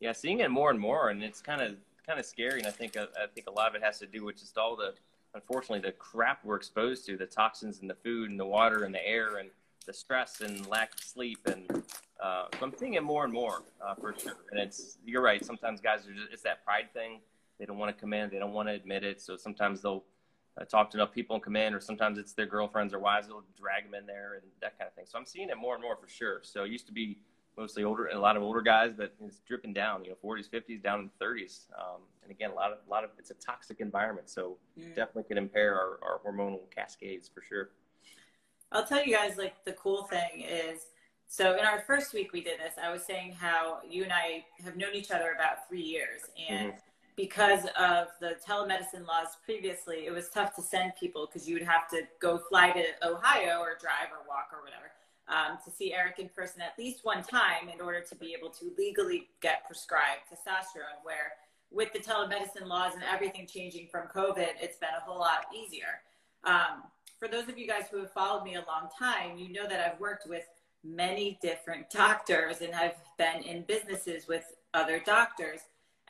Yeah, 0.00 0.12
seeing 0.12 0.40
it 0.40 0.50
more 0.50 0.70
and 0.70 0.78
more, 0.78 1.10
and 1.10 1.22
it's 1.22 1.40
kind 1.40 1.60
of 1.60 1.76
kind 2.06 2.18
of 2.18 2.24
scary. 2.24 2.58
And 2.58 2.66
I 2.66 2.70
think 2.70 2.96
I 2.96 3.06
think 3.34 3.46
a 3.48 3.50
lot 3.50 3.68
of 3.68 3.74
it 3.74 3.82
has 3.82 3.98
to 3.98 4.06
do 4.06 4.24
with 4.24 4.38
just 4.38 4.56
all 4.56 4.76
the 4.76 4.94
unfortunately 5.34 5.80
the 5.80 5.92
crap 5.92 6.44
we're 6.44 6.56
exposed 6.56 7.06
to, 7.06 7.16
the 7.16 7.26
toxins 7.26 7.80
in 7.80 7.88
the 7.88 7.94
food 7.94 8.30
and 8.30 8.38
the 8.38 8.46
water 8.46 8.84
and 8.84 8.94
the 8.94 9.06
air 9.06 9.36
and 9.38 9.50
the 9.86 9.92
stress 9.92 10.40
and 10.40 10.66
lack 10.66 10.94
of 10.94 11.00
sleep. 11.00 11.38
And 11.46 11.82
uh, 12.22 12.46
so 12.52 12.58
I'm 12.62 12.74
seeing 12.78 12.94
it 12.94 13.02
more 13.02 13.24
and 13.24 13.32
more 13.32 13.62
uh, 13.84 13.94
for 13.94 14.14
sure. 14.18 14.36
And 14.50 14.60
it's, 14.60 14.98
you're 15.04 15.22
right. 15.22 15.44
Sometimes 15.44 15.80
guys 15.80 16.06
are 16.06 16.12
just, 16.12 16.32
it's 16.32 16.42
that 16.42 16.64
pride 16.64 16.92
thing. 16.92 17.20
They 17.58 17.66
don't 17.66 17.78
want 17.78 17.96
to 17.96 18.00
come 18.00 18.12
in. 18.12 18.30
They 18.30 18.38
don't 18.38 18.52
want 18.52 18.68
to 18.68 18.74
admit 18.74 19.04
it. 19.04 19.20
So 19.20 19.36
sometimes 19.36 19.82
they'll 19.82 20.04
uh, 20.60 20.64
talk 20.64 20.90
to 20.90 20.98
enough 20.98 21.12
people 21.12 21.36
and 21.36 21.42
come 21.42 21.56
in, 21.56 21.74
or 21.74 21.80
sometimes 21.80 22.18
it's 22.18 22.32
their 22.32 22.46
girlfriends 22.46 22.92
or 22.92 22.98
wives 22.98 23.26
that'll 23.26 23.44
drag 23.58 23.84
them 23.84 23.94
in 23.94 24.06
there 24.06 24.34
and 24.34 24.42
that 24.60 24.78
kind 24.78 24.88
of 24.88 24.94
thing. 24.94 25.04
So 25.08 25.18
I'm 25.18 25.26
seeing 25.26 25.48
it 25.48 25.56
more 25.56 25.74
and 25.74 25.82
more 25.82 25.96
for 25.96 26.08
sure. 26.08 26.40
So 26.42 26.64
it 26.64 26.70
used 26.70 26.86
to 26.86 26.92
be 26.92 27.18
mostly 27.56 27.84
older, 27.84 28.06
a 28.06 28.18
lot 28.18 28.36
of 28.36 28.42
older 28.42 28.62
guys, 28.62 28.92
but 28.96 29.14
it's 29.24 29.40
dripping 29.40 29.72
down. 29.72 30.04
You 30.04 30.10
know, 30.10 30.16
40s, 30.24 30.48
50s, 30.50 30.82
down 30.82 31.00
in 31.00 31.10
30s. 31.20 31.66
Um, 31.78 32.02
and 32.22 32.30
again, 32.30 32.50
a 32.50 32.54
lot 32.54 32.72
of, 32.72 32.78
a 32.86 32.90
lot 32.90 33.04
of 33.04 33.10
it's 33.18 33.30
a 33.30 33.34
toxic 33.34 33.80
environment, 33.80 34.30
so 34.30 34.56
mm. 34.78 34.88
definitely 34.94 35.24
can 35.24 35.38
impair 35.38 35.74
our, 35.74 35.98
our 36.02 36.20
hormonal 36.24 36.60
cascades 36.74 37.28
for 37.28 37.42
sure. 37.42 37.70
I'll 38.70 38.86
tell 38.86 39.04
you 39.04 39.14
guys, 39.14 39.36
like 39.36 39.64
the 39.64 39.72
cool 39.72 40.04
thing 40.04 40.40
is, 40.40 40.86
so 41.28 41.58
in 41.58 41.64
our 41.64 41.80
first 41.86 42.14
week 42.14 42.32
we 42.32 42.42
did 42.42 42.58
this. 42.58 42.74
I 42.82 42.90
was 42.90 43.04
saying 43.04 43.32
how 43.32 43.80
you 43.88 44.02
and 44.02 44.12
I 44.12 44.44
have 44.64 44.76
known 44.76 44.94
each 44.94 45.10
other 45.10 45.32
about 45.34 45.68
three 45.68 45.82
years, 45.82 46.22
and 46.48 46.70
mm-hmm. 46.70 46.78
because 47.16 47.64
of 47.78 48.08
the 48.20 48.36
telemedicine 48.46 49.06
laws 49.06 49.36
previously, 49.44 50.06
it 50.06 50.12
was 50.12 50.30
tough 50.30 50.54
to 50.56 50.62
send 50.62 50.92
people 50.98 51.26
because 51.26 51.46
you 51.46 51.54
would 51.54 51.66
have 51.66 51.88
to 51.90 52.02
go 52.20 52.38
fly 52.48 52.70
to 52.70 53.06
Ohio 53.06 53.60
or 53.60 53.76
drive 53.78 54.08
or 54.10 54.26
walk 54.26 54.48
or 54.52 54.62
whatever 54.62 54.92
um, 55.32 55.58
to 55.64 55.70
see 55.70 55.94
Eric 55.94 56.18
in 56.18 56.28
person 56.28 56.60
at 56.60 56.78
least 56.78 57.00
one 57.04 57.22
time 57.22 57.68
in 57.72 57.80
order 57.80 58.02
to 58.02 58.14
be 58.14 58.34
able 58.38 58.50
to 58.50 58.70
legally 58.76 59.28
get 59.40 59.66
prescribed 59.66 60.28
testosterone. 60.30 61.00
Where 61.02 61.32
with 61.70 61.92
the 61.92 61.98
telemedicine 61.98 62.66
laws 62.66 62.94
and 62.94 63.02
everything 63.10 63.46
changing 63.46 63.88
from 63.90 64.08
COVID, 64.14 64.48
it's 64.60 64.76
been 64.76 64.90
a 64.96 65.00
whole 65.00 65.18
lot 65.18 65.46
easier. 65.56 66.02
Um, 66.44 66.84
for 67.18 67.28
those 67.28 67.48
of 67.48 67.56
you 67.56 67.66
guys 67.66 67.84
who 67.90 67.98
have 67.98 68.12
followed 68.12 68.44
me 68.44 68.56
a 68.56 68.64
long 68.66 68.88
time, 68.98 69.38
you 69.38 69.52
know 69.52 69.66
that 69.68 69.80
I've 69.80 70.00
worked 70.00 70.28
with 70.28 70.44
many 70.84 71.38
different 71.40 71.88
doctors 71.94 72.60
and 72.60 72.74
I've 72.74 72.96
been 73.16 73.42
in 73.42 73.62
businesses 73.62 74.28
with 74.28 74.44
other 74.74 75.00
doctors. 75.04 75.60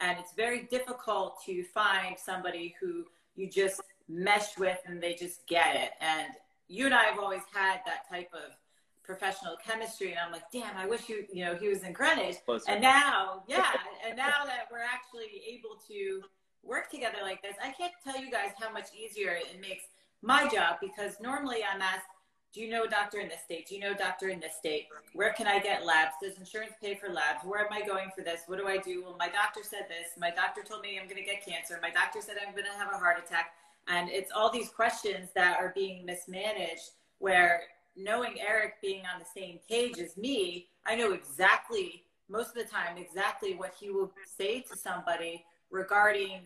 And 0.01 0.19
it's 0.19 0.33
very 0.35 0.65
difficult 0.65 1.41
to 1.47 1.63
find 1.63 2.17
somebody 2.19 2.75
who 2.81 3.05
you 3.37 3.49
just 3.49 3.83
mesh 4.09 4.59
with 4.59 4.79
and 4.87 5.01
they 5.01 5.15
just 5.15 5.47
get 5.47 5.77
it. 5.77 5.91
And 6.01 6.33
you 6.67 6.87
and 6.87 6.95
I 6.95 7.05
have 7.05 7.19
always 7.19 7.43
had 7.55 7.81
that 7.87 8.09
type 8.11 8.31
of 8.33 8.57
professional 9.05 9.57
chemistry 9.65 10.11
and 10.11 10.21
I'm 10.25 10.33
like, 10.33 10.51
damn, 10.53 10.77
I 10.77 10.87
wish 10.87 11.09
you, 11.09 11.25
you 11.33 11.45
know, 11.45 11.55
he 11.55 11.69
was 11.69 11.83
in 11.83 11.93
Greenwich. 11.93 12.37
Closer. 12.45 12.71
And 12.71 12.81
now, 12.81 13.43
yeah, 13.49 13.73
and 14.07 14.17
now 14.17 14.45
that 14.45 14.69
we're 14.71 14.79
actually 14.79 15.43
able 15.49 15.77
to 15.88 16.23
work 16.62 16.91
together 16.91 17.19
like 17.23 17.43
this, 17.43 17.55
I 17.62 17.73
can't 17.73 17.93
tell 18.05 18.21
you 18.21 18.31
guys 18.31 18.51
how 18.59 18.73
much 18.73 18.88
easier 18.97 19.33
it 19.33 19.61
makes 19.61 19.85
my 20.23 20.49
job 20.49 20.77
because 20.81 21.21
normally 21.21 21.59
I'm 21.62 21.83
asked, 21.83 22.07
do 22.53 22.61
you 22.61 22.71
know 22.71 22.85
a 22.85 22.88
doctor 22.88 23.19
in 23.19 23.29
this 23.29 23.41
state? 23.43 23.67
Do 23.67 23.75
you 23.75 23.81
know 23.81 23.93
a 23.93 23.97
doctor 23.97 24.29
in 24.29 24.38
this 24.38 24.55
state? 24.59 24.88
Where 25.15 25.33
can 25.33 25.47
I 25.47 25.59
get 25.59 25.87
labs? 25.87 26.12
Does 26.23 26.37
insurance 26.37 26.73
pay 26.83 26.95
for 26.95 27.09
labs? 27.09 27.45
Where 27.45 27.61
am 27.61 27.73
I 27.73 27.81
going 27.81 28.11
for 28.15 28.23
this? 28.23 28.43
What 28.47 28.59
do 28.59 28.69
I 28.69 28.77
do? 28.77 29.03
Well, 29.05 29.17
my 29.19 29.29
doctor 29.29 29.61
said 29.62 29.87
this. 29.88 30.09
My 30.19 30.31
doctor 30.31 30.62
told 30.62 30.83
me 30.83 30.99
I'm 31.01 31.09
going 31.09 31.23
to 31.23 31.25
get 31.25 31.45
cancer. 31.45 31.79
My 31.81 31.91
doctor 31.91 32.21
said 32.21 32.37
I'm 32.47 32.53
going 32.53 32.67
to 32.67 32.79
have 32.79 32.93
a 32.93 32.99
heart 32.99 33.17
attack. 33.25 33.53
And 33.88 34.11
it's 34.11 34.31
all 34.31 34.53
these 34.53 34.69
questions 34.69 35.31
that 35.35 35.59
are 35.59 35.73
being 35.75 36.05
mismanaged 36.05 36.91
where 37.21 37.62
knowing 37.97 38.37
Eric 38.41 38.75
being 38.81 39.03
on 39.13 39.21
the 39.21 39.41
same 39.41 39.59
page 39.69 39.99
as 39.99 40.17
me, 40.17 40.69
I 40.87 40.95
know 40.95 41.13
exactly, 41.13 42.05
most 42.29 42.49
of 42.49 42.55
the 42.55 42.65
time, 42.65 42.97
exactly 42.97 43.55
what 43.55 43.75
he 43.79 43.91
will 43.91 44.13
say 44.27 44.61
to 44.63 44.77
somebody 44.77 45.45
regarding 45.71 46.43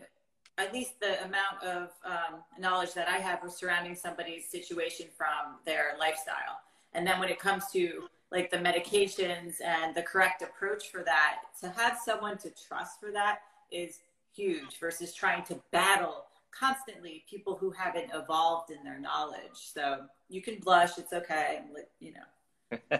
at 0.57 0.73
least 0.73 0.99
the 0.99 1.23
amount 1.23 1.63
of 1.63 1.89
um, 2.03 2.41
knowledge 2.57 2.93
that 2.93 3.07
I 3.07 3.17
have 3.17 3.39
surrounding 3.51 3.95
somebody's 3.95 4.49
situation 4.49 5.07
from 5.15 5.57
their 5.65 5.95
lifestyle. 5.99 6.61
And 6.93 7.05
then 7.05 7.19
when 7.19 7.29
it 7.29 7.39
comes 7.39 7.65
to 7.73 8.07
like 8.31 8.49
the 8.49 8.57
medications 8.57 9.55
and 9.63 9.95
the 9.95 10.01
correct 10.01 10.41
approach 10.41 10.89
for 10.89 11.03
that, 11.03 11.37
to 11.61 11.69
have 11.69 11.97
someone 12.03 12.37
to 12.39 12.49
trust 12.67 12.99
for 12.99 13.11
that 13.11 13.39
is 13.71 13.99
huge 14.35 14.79
versus 14.79 15.13
trying 15.13 15.43
to 15.45 15.59
battle 15.71 16.25
constantly 16.57 17.23
people 17.29 17.55
who 17.55 17.71
haven't 17.71 18.09
evolved 18.13 18.71
in 18.71 18.83
their 18.83 18.99
knowledge. 18.99 19.53
So 19.53 20.05
you 20.29 20.41
can 20.41 20.59
blush, 20.59 20.97
it's 20.97 21.13
okay, 21.13 21.61
you 21.99 22.13
know. 22.13 22.99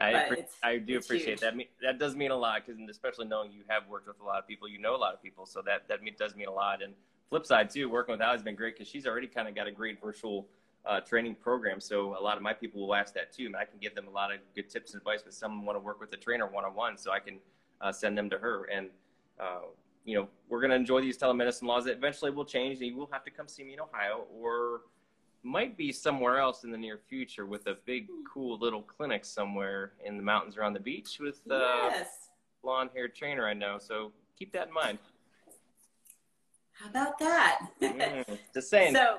I, 0.00 0.44
I 0.62 0.78
do 0.78 0.98
appreciate 0.98 1.40
huge. 1.40 1.40
that. 1.40 1.54
That 1.82 1.98
does 1.98 2.14
mean 2.14 2.30
a 2.30 2.36
lot 2.36 2.62
because, 2.64 2.80
especially 2.88 3.26
knowing 3.26 3.50
you 3.50 3.62
have 3.68 3.88
worked 3.88 4.06
with 4.06 4.20
a 4.20 4.24
lot 4.24 4.38
of 4.38 4.46
people, 4.46 4.68
you 4.68 4.78
know 4.78 4.94
a 4.94 4.96
lot 4.96 5.12
of 5.12 5.22
people, 5.22 5.44
so 5.44 5.60
that 5.62 5.88
that 5.88 6.00
does 6.16 6.36
mean 6.36 6.46
a 6.46 6.52
lot. 6.52 6.82
And 6.82 6.94
flip 7.28 7.44
side 7.44 7.70
too, 7.70 7.88
working 7.88 8.12
with 8.12 8.20
Allie 8.20 8.36
has 8.36 8.42
been 8.42 8.54
great 8.54 8.74
because 8.74 8.88
she's 8.88 9.06
already 9.06 9.26
kind 9.26 9.48
of 9.48 9.54
got 9.54 9.66
a 9.66 9.72
great 9.72 10.00
virtual 10.00 10.46
uh, 10.86 11.00
training 11.00 11.34
program. 11.34 11.80
So 11.80 12.16
a 12.18 12.22
lot 12.22 12.36
of 12.36 12.42
my 12.42 12.52
people 12.52 12.86
will 12.86 12.94
ask 12.94 13.12
that 13.14 13.32
too, 13.32 13.46
and 13.46 13.56
I 13.56 13.64
can 13.64 13.78
give 13.80 13.94
them 13.96 14.06
a 14.06 14.10
lot 14.10 14.32
of 14.32 14.38
good 14.54 14.70
tips 14.70 14.92
and 14.92 15.00
advice. 15.00 15.22
But 15.22 15.34
some 15.34 15.66
want 15.66 15.76
to 15.76 15.80
work 15.80 16.00
with 16.00 16.12
a 16.12 16.16
trainer 16.16 16.46
one 16.46 16.64
on 16.64 16.74
one, 16.74 16.96
so 16.96 17.10
I 17.10 17.18
can 17.18 17.38
uh, 17.80 17.90
send 17.90 18.16
them 18.16 18.30
to 18.30 18.38
her. 18.38 18.68
And 18.72 18.90
uh, 19.40 19.66
you 20.04 20.16
know, 20.16 20.28
we're 20.48 20.60
going 20.60 20.70
to 20.70 20.76
enjoy 20.76 21.00
these 21.00 21.18
telemedicine 21.18 21.64
laws 21.64 21.84
that 21.84 21.96
eventually 21.96 22.30
will 22.30 22.44
change, 22.44 22.78
and 22.78 22.86
you 22.86 22.96
will 22.96 23.08
have 23.12 23.24
to 23.24 23.30
come 23.30 23.48
see 23.48 23.64
me 23.64 23.74
in 23.74 23.80
Ohio 23.80 24.24
or 24.34 24.82
might 25.42 25.76
be 25.76 25.92
somewhere 25.92 26.38
else 26.38 26.64
in 26.64 26.70
the 26.70 26.78
near 26.78 26.98
future 27.08 27.46
with 27.46 27.66
a 27.66 27.76
big, 27.84 28.08
cool 28.32 28.58
little 28.58 28.82
clinic 28.82 29.24
somewhere 29.24 29.92
in 30.04 30.16
the 30.16 30.22
mountains 30.22 30.56
around 30.56 30.72
the 30.72 30.80
beach 30.80 31.18
with 31.20 31.40
a 31.50 31.54
uh, 31.54 31.88
yes. 31.90 32.30
blonde 32.62 32.90
haired 32.94 33.14
trainer 33.14 33.46
I 33.46 33.54
know. 33.54 33.78
So 33.78 34.12
keep 34.38 34.52
that 34.52 34.68
in 34.68 34.74
mind. 34.74 34.98
How 36.72 36.88
about 36.88 37.18
that? 37.18 37.60
mm, 37.80 38.38
just 38.54 38.70
saying. 38.70 38.94
So, 38.94 39.18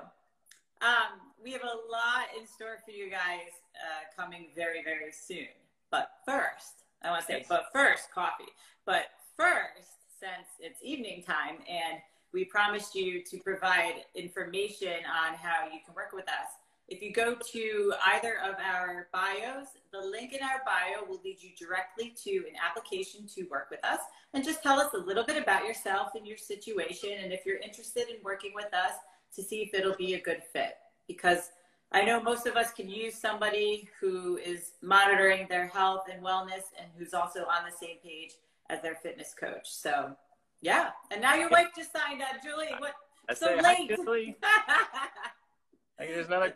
um, 0.81 1.19
we 1.43 1.51
have 1.51 1.63
a 1.63 1.91
lot 1.91 2.27
in 2.39 2.45
store 2.45 2.77
for 2.85 2.91
you 2.91 3.09
guys 3.09 3.51
uh, 3.75 4.21
coming 4.21 4.47
very, 4.55 4.83
very 4.83 5.11
soon. 5.11 5.47
But 5.91 6.11
first, 6.25 6.83
I 7.03 7.09
want 7.09 7.21
to 7.21 7.27
say, 7.27 7.37
yes. 7.39 7.47
but 7.49 7.65
first, 7.73 8.11
coffee. 8.13 8.51
But 8.85 9.05
first, 9.35 9.98
since 10.19 10.49
it's 10.59 10.81
evening 10.83 11.23
time 11.23 11.59
and 11.69 11.99
we 12.33 12.45
promised 12.45 12.93
you 12.93 13.23
to 13.23 13.37
provide 13.37 14.03
information 14.15 14.97
on 15.07 15.33
how 15.35 15.65
you 15.65 15.79
can 15.85 15.95
work 15.95 16.11
with 16.13 16.27
us. 16.27 16.51
If 16.89 17.01
you 17.01 17.13
go 17.13 17.35
to 17.35 17.93
either 18.07 18.39
of 18.43 18.55
our 18.59 19.07
bios, 19.13 19.67
the 19.93 19.99
link 19.99 20.33
in 20.33 20.39
our 20.41 20.61
bio 20.65 21.07
will 21.07 21.21
lead 21.23 21.37
you 21.39 21.51
directly 21.57 22.13
to 22.23 22.31
an 22.47 22.55
application 22.63 23.27
to 23.35 23.43
work 23.43 23.67
with 23.69 23.83
us 23.85 23.99
and 24.33 24.43
just 24.43 24.61
tell 24.61 24.79
us 24.79 24.93
a 24.93 24.97
little 24.97 25.23
bit 25.23 25.41
about 25.41 25.65
yourself 25.65 26.09
and 26.15 26.27
your 26.27 26.37
situation 26.37 27.11
and 27.23 27.31
if 27.31 27.45
you're 27.45 27.59
interested 27.59 28.09
in 28.09 28.17
working 28.23 28.51
with 28.53 28.73
us 28.73 28.93
to 29.35 29.43
see 29.43 29.61
if 29.61 29.73
it'll 29.73 29.95
be 29.95 30.15
a 30.15 30.21
good 30.21 30.41
fit. 30.51 30.77
Because 31.07 31.51
I 31.91 32.03
know 32.03 32.21
most 32.21 32.45
of 32.45 32.55
us 32.55 32.71
can 32.71 32.89
use 32.89 33.15
somebody 33.15 33.87
who 33.99 34.37
is 34.37 34.71
monitoring 34.81 35.47
their 35.47 35.67
health 35.67 36.05
and 36.11 36.23
wellness 36.23 36.65
and 36.77 36.87
who's 36.97 37.13
also 37.13 37.41
on 37.41 37.65
the 37.65 37.75
same 37.75 37.97
page 38.03 38.33
as 38.69 38.81
their 38.81 38.95
fitness 38.95 39.33
coach. 39.33 39.65
So 39.65 40.15
yeah, 40.61 40.89
and 41.11 41.21
now 41.21 41.35
your 41.35 41.49
wife 41.49 41.67
just 41.75 41.91
signed 41.91 42.21
up, 42.21 42.41
Julie. 42.43 42.67
What? 42.77 42.93
I 43.29 43.33
so 43.33 43.47
say, 43.47 43.61
late. 43.61 43.89
Hi, 43.89 43.95
Julie. 43.95 44.35
hey, 45.99 46.11
there's 46.13 46.27
another. 46.27 46.53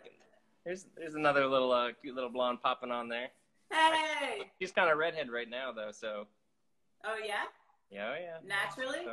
There's 0.64 0.86
there's 0.96 1.14
another 1.14 1.46
little 1.46 1.72
uh, 1.72 1.88
cute 2.00 2.14
little 2.14 2.30
blonde 2.30 2.58
popping 2.62 2.90
on 2.90 3.08
there. 3.08 3.28
Hey. 3.70 4.50
She's 4.60 4.72
kind 4.72 4.90
of 4.90 4.98
redhead 4.98 5.30
right 5.30 5.48
now 5.48 5.72
though, 5.72 5.90
so. 5.92 6.26
Oh 7.04 7.16
yeah. 7.24 7.44
Yeah, 7.90 8.12
oh, 8.12 8.20
yeah. 8.20 8.38
Naturally. 8.46 9.04
So, 9.04 9.12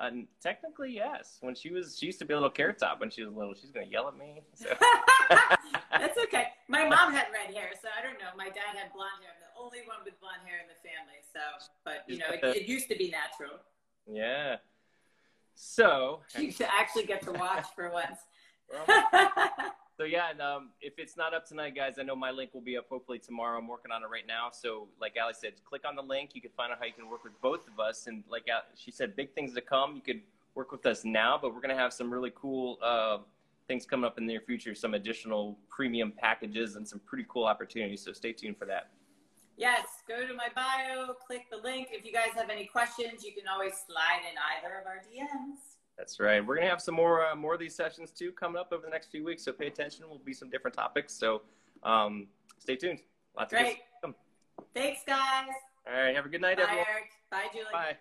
uh, 0.00 0.10
technically, 0.40 0.94
yes. 0.94 1.38
When 1.40 1.54
she 1.54 1.70
was, 1.70 1.98
she 1.98 2.06
used 2.06 2.18
to 2.20 2.24
be 2.24 2.32
a 2.32 2.36
little 2.36 2.50
carrot 2.50 2.78
top 2.78 3.00
when 3.00 3.10
she 3.10 3.22
was 3.22 3.34
little. 3.34 3.54
She's 3.54 3.70
gonna 3.70 3.86
yell 3.86 4.08
at 4.08 4.16
me. 4.16 4.42
So. 4.54 4.68
That's 5.92 6.18
okay. 6.24 6.46
My 6.68 6.88
mom 6.88 7.12
had 7.12 7.26
red 7.32 7.54
hair, 7.54 7.70
so 7.80 7.88
I 7.96 8.02
don't 8.02 8.18
know. 8.18 8.32
My 8.36 8.46
dad 8.46 8.76
had 8.76 8.92
blonde 8.92 9.22
hair. 9.22 9.41
Only 9.62 9.78
one 9.86 9.98
with 10.04 10.18
blonde 10.20 10.42
hair 10.44 10.58
in 10.58 10.66
the 10.66 10.80
family. 10.82 11.22
So, 11.32 11.38
but 11.84 12.02
you 12.08 12.18
know, 12.18 12.26
it, 12.30 12.62
it 12.62 12.68
used 12.68 12.88
to 12.88 12.96
be 12.96 13.10
natural. 13.10 13.60
Yeah. 14.10 14.56
So 15.54 16.20
you 16.38 16.50
should 16.50 16.66
actually 16.66 17.04
get 17.04 17.22
to 17.22 17.32
watch 17.32 17.66
for 17.74 17.90
once. 17.90 18.18
so 19.96 20.04
yeah, 20.04 20.30
and 20.30 20.40
um, 20.40 20.70
if 20.80 20.94
it's 20.98 21.16
not 21.16 21.34
up 21.34 21.46
tonight, 21.46 21.76
guys, 21.76 21.94
I 22.00 22.02
know 22.02 22.16
my 22.16 22.30
link 22.30 22.54
will 22.54 22.62
be 22.62 22.76
up 22.76 22.86
hopefully 22.88 23.18
tomorrow. 23.18 23.58
I'm 23.58 23.68
working 23.68 23.92
on 23.92 24.02
it 24.02 24.06
right 24.06 24.26
now. 24.26 24.48
So 24.50 24.88
like 25.00 25.14
Ali 25.22 25.34
said, 25.34 25.52
click 25.64 25.82
on 25.86 25.94
the 25.94 26.02
link. 26.02 26.30
You 26.34 26.40
can 26.40 26.50
find 26.56 26.72
out 26.72 26.78
how 26.80 26.86
you 26.86 26.92
can 26.92 27.08
work 27.08 27.22
with 27.22 27.40
both 27.40 27.68
of 27.68 27.78
us. 27.78 28.06
And 28.06 28.24
like 28.28 28.46
she 28.74 28.90
said, 28.90 29.14
big 29.14 29.32
things 29.34 29.54
to 29.54 29.60
come. 29.60 29.94
You 29.94 30.02
could 30.02 30.22
work 30.54 30.72
with 30.72 30.86
us 30.86 31.04
now, 31.04 31.38
but 31.40 31.54
we're 31.54 31.60
gonna 31.60 31.76
have 31.76 31.92
some 31.92 32.12
really 32.12 32.32
cool 32.34 32.78
uh, 32.82 33.18
things 33.68 33.86
coming 33.86 34.04
up 34.04 34.18
in 34.18 34.26
the 34.26 34.32
near 34.32 34.40
future. 34.40 34.74
Some 34.74 34.94
additional 34.94 35.56
premium 35.68 36.12
packages 36.16 36.76
and 36.76 36.88
some 36.88 37.00
pretty 37.00 37.26
cool 37.28 37.44
opportunities. 37.44 38.02
So 38.02 38.12
stay 38.12 38.32
tuned 38.32 38.58
for 38.58 38.64
that. 38.66 38.90
Yes, 39.56 39.86
go 40.08 40.26
to 40.26 40.34
my 40.34 40.48
bio, 40.54 41.12
click 41.26 41.42
the 41.50 41.58
link. 41.58 41.88
If 41.92 42.04
you 42.04 42.12
guys 42.12 42.30
have 42.36 42.50
any 42.50 42.64
questions, 42.64 43.24
you 43.24 43.32
can 43.32 43.44
always 43.52 43.74
slide 43.86 44.22
in 44.30 44.36
either 44.56 44.78
of 44.80 44.86
our 44.86 44.96
DMs. 44.96 45.76
That's 45.98 46.18
right. 46.18 46.44
We're 46.44 46.56
gonna 46.56 46.68
have 46.68 46.80
some 46.80 46.94
more 46.94 47.24
uh, 47.26 47.34
more 47.34 47.54
of 47.54 47.60
these 47.60 47.74
sessions 47.74 48.10
too 48.10 48.32
coming 48.32 48.58
up 48.58 48.72
over 48.72 48.82
the 48.84 48.90
next 48.90 49.10
few 49.10 49.24
weeks. 49.24 49.44
So 49.44 49.52
pay 49.52 49.66
attention. 49.66 50.06
We'll 50.08 50.18
be 50.18 50.32
some 50.32 50.50
different 50.50 50.74
topics. 50.74 51.14
So 51.14 51.42
um, 51.82 52.28
stay 52.58 52.76
tuned. 52.76 53.00
Lots 53.36 53.52
of 53.52 53.58
Great. 53.58 53.78
Thanks, 54.74 55.00
guys. 55.06 55.48
All 55.86 56.00
right. 56.00 56.14
Have 56.14 56.26
a 56.26 56.28
good 56.28 56.40
night, 56.40 56.56
Bye, 56.56 56.62
everyone. 56.64 56.86
Eric. 56.90 57.10
Bye, 57.30 57.48
Julie. 57.52 57.66
Bye. 57.72 57.96